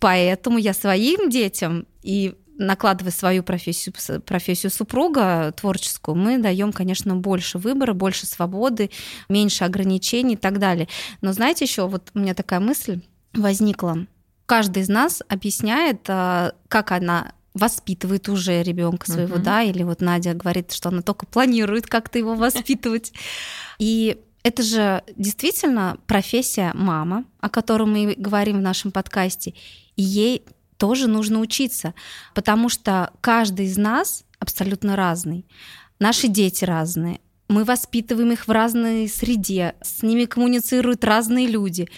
Поэтому 0.00 0.58
я 0.58 0.74
своим 0.74 1.30
детям 1.30 1.86
и 2.02 2.34
накладывая 2.60 3.12
свою 3.12 3.42
профессию, 3.42 3.94
профессию 4.22 4.70
супруга 4.70 5.52
творческую, 5.52 6.14
мы 6.14 6.38
даем, 6.38 6.72
конечно, 6.72 7.16
больше 7.16 7.58
выбора, 7.58 7.94
больше 7.94 8.26
свободы, 8.26 8.90
меньше 9.28 9.64
ограничений 9.64 10.34
и 10.34 10.36
так 10.36 10.58
далее. 10.58 10.88
Но 11.22 11.32
знаете, 11.32 11.64
еще 11.64 11.88
вот 11.88 12.10
у 12.14 12.18
меня 12.18 12.34
такая 12.34 12.60
мысль 12.60 13.00
возникла. 13.32 14.06
Каждый 14.44 14.82
из 14.82 14.88
нас 14.88 15.22
объясняет, 15.28 16.00
а, 16.08 16.52
как 16.68 16.92
она 16.92 17.32
воспитывает 17.54 18.28
уже 18.28 18.62
ребенка 18.62 19.10
своего, 19.10 19.36
uh-huh. 19.36 19.42
да, 19.42 19.62
или 19.62 19.82
вот 19.82 20.00
Надя 20.00 20.34
говорит, 20.34 20.72
что 20.72 20.90
она 20.90 21.02
только 21.02 21.26
планирует 21.26 21.86
как-то 21.86 22.18
его 22.18 22.34
воспитывать. 22.34 23.12
И 23.78 24.20
это 24.42 24.62
же 24.62 25.02
действительно 25.16 25.98
профессия 26.06 26.72
мама, 26.74 27.24
о 27.40 27.48
которой 27.48 27.86
мы 27.86 28.14
говорим 28.16 28.58
в 28.58 28.62
нашем 28.62 28.90
подкасте, 28.90 29.54
и 29.96 30.02
ей 30.02 30.44
тоже 30.76 31.08
нужно 31.08 31.40
учиться, 31.40 31.94
потому 32.34 32.68
что 32.68 33.12
каждый 33.20 33.66
из 33.66 33.76
нас 33.76 34.24
абсолютно 34.38 34.96
разный. 34.96 35.44
Наши 35.98 36.28
дети 36.28 36.64
разные, 36.64 37.20
мы 37.48 37.64
воспитываем 37.64 38.32
их 38.32 38.46
в 38.46 38.50
разной 38.50 39.08
среде, 39.08 39.74
с 39.82 40.02
ними 40.02 40.24
коммуницируют 40.24 41.04
разные 41.04 41.46
люди 41.46 41.88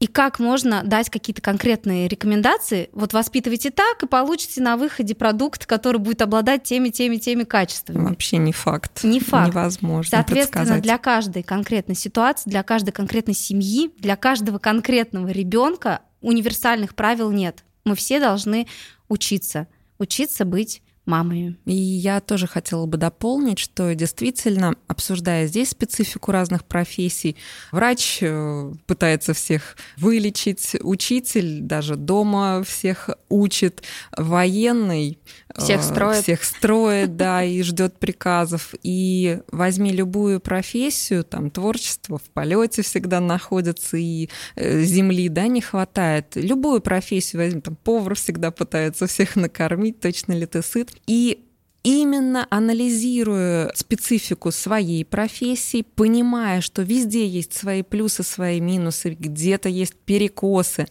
и 0.00 0.06
как 0.06 0.38
можно 0.38 0.82
дать 0.84 1.10
какие-то 1.10 1.42
конкретные 1.42 2.06
рекомендации. 2.06 2.88
Вот 2.92 3.12
воспитывайте 3.12 3.70
так, 3.70 4.02
и 4.02 4.06
получите 4.06 4.62
на 4.62 4.76
выходе 4.76 5.14
продукт, 5.14 5.66
который 5.66 5.98
будет 5.98 6.22
обладать 6.22 6.62
теми, 6.62 6.90
теми, 6.90 7.16
теми 7.16 7.42
качествами. 7.44 8.04
Вообще 8.04 8.36
не 8.36 8.52
факт. 8.52 9.02
Не 9.02 9.18
факт. 9.18 9.48
Невозможно 9.48 10.10
Соответственно, 10.10 10.80
для 10.80 10.98
каждой 10.98 11.42
конкретной 11.42 11.96
ситуации, 11.96 12.48
для 12.48 12.62
каждой 12.62 12.92
конкретной 12.92 13.34
семьи, 13.34 13.90
для 13.98 14.16
каждого 14.16 14.58
конкретного 14.58 15.28
ребенка 15.28 16.02
универсальных 16.20 16.94
правил 16.94 17.32
нет. 17.32 17.64
Мы 17.84 17.96
все 17.96 18.20
должны 18.20 18.68
учиться, 19.08 19.66
учиться 19.98 20.44
быть 20.44 20.82
мамами. 21.08 21.56
И 21.64 21.74
я 21.74 22.20
тоже 22.20 22.46
хотела 22.46 22.86
бы 22.86 22.98
дополнить, 22.98 23.58
что 23.58 23.94
действительно, 23.94 24.76
обсуждая 24.86 25.46
здесь 25.46 25.70
специфику 25.70 26.30
разных 26.30 26.64
профессий, 26.64 27.36
врач 27.72 28.18
э, 28.20 28.72
пытается 28.86 29.32
всех 29.32 29.76
вылечить, 29.96 30.76
учитель 30.82 31.60
даже 31.62 31.96
дома 31.96 32.62
всех 32.62 33.10
учит, 33.28 33.82
военный 34.16 35.18
всех 35.56 35.80
э, 35.80 35.82
строит, 35.82 36.22
всех 36.22 36.44
строит, 36.44 37.16
да, 37.16 37.42
и 37.42 37.62
ждет 37.62 37.98
приказов. 37.98 38.74
И 38.82 39.40
возьми 39.50 39.92
любую 39.92 40.40
профессию, 40.40 41.24
там 41.24 41.50
творчество 41.50 42.18
в 42.18 42.30
полете 42.30 42.82
всегда 42.82 43.20
находится, 43.20 43.96
и 43.96 44.28
э, 44.56 44.80
земли, 44.82 45.28
да, 45.28 45.46
не 45.46 45.60
хватает. 45.60 46.32
Любую 46.34 46.80
профессию 46.80 47.42
возьми, 47.42 47.60
там 47.60 47.76
повар 47.76 48.14
всегда 48.14 48.50
пытается 48.50 49.06
всех 49.06 49.36
накормить, 49.36 50.00
точно 50.00 50.32
ли 50.32 50.46
ты 50.46 50.62
сыт. 50.62 50.90
И 51.06 51.47
именно 51.88 52.46
анализируя 52.50 53.72
специфику 53.74 54.50
своей 54.50 55.04
профессии, 55.04 55.82
понимая, 55.94 56.60
что 56.60 56.82
везде 56.82 57.26
есть 57.26 57.54
свои 57.54 57.82
плюсы, 57.82 58.22
свои 58.22 58.60
минусы, 58.60 59.16
где-то 59.18 59.70
есть 59.70 59.94
перекосы, 59.94 60.86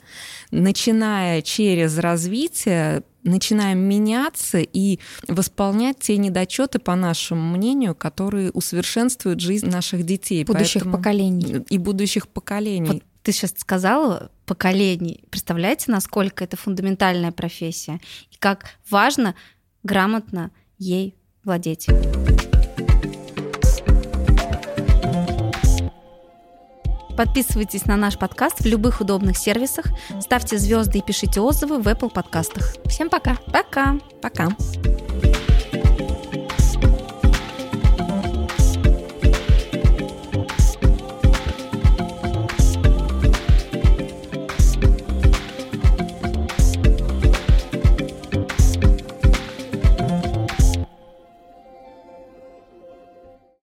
начиная 0.49 1.43
через 1.43 1.99
развитие, 1.99 3.03
начинаем 3.21 3.79
меняться 3.79 4.57
и 4.59 4.99
восполнять 5.27 5.99
те 5.99 6.17
недочеты, 6.17 6.79
по 6.79 6.95
нашему 6.95 7.55
мнению, 7.55 7.93
которые 7.93 8.51
усовершенствуют 8.51 9.39
жизнь 9.39 9.69
наших 9.69 10.03
детей. 10.03 10.43
Будущих 10.45 10.83
Поэтому... 10.83 10.97
поколений. 10.97 11.65
И 11.69 11.77
будущих 11.77 12.27
поколений. 12.27 12.87
Вот 12.87 13.03
ты 13.21 13.31
сейчас 13.33 13.53
сказала 13.57 14.31
поколений. 14.45 15.23
Представляете, 15.29 15.91
насколько 15.91 16.43
это 16.43 16.57
фундаментальная 16.57 17.31
профессия 17.31 17.99
и 18.31 18.37
как 18.39 18.71
важно 18.89 19.35
грамотно 19.83 20.51
ей 20.77 21.15
владеть. 21.43 21.87
Подписывайтесь 27.17 27.85
на 27.85 27.97
наш 27.97 28.19
подкаст 28.19 28.59
в 28.59 28.65
любых 28.67 29.01
удобных 29.01 29.37
сервисах, 29.37 29.87
ставьте 30.21 30.59
звезды 30.59 30.99
и 30.99 31.01
пишите 31.01 31.41
отзывы 31.41 31.81
в 31.81 31.87
Apple 31.87 32.11
подкастах. 32.11 32.75
Всем 32.85 33.09
пока. 33.09 33.37
Пока. 33.51 33.97
Пока. 34.21 34.49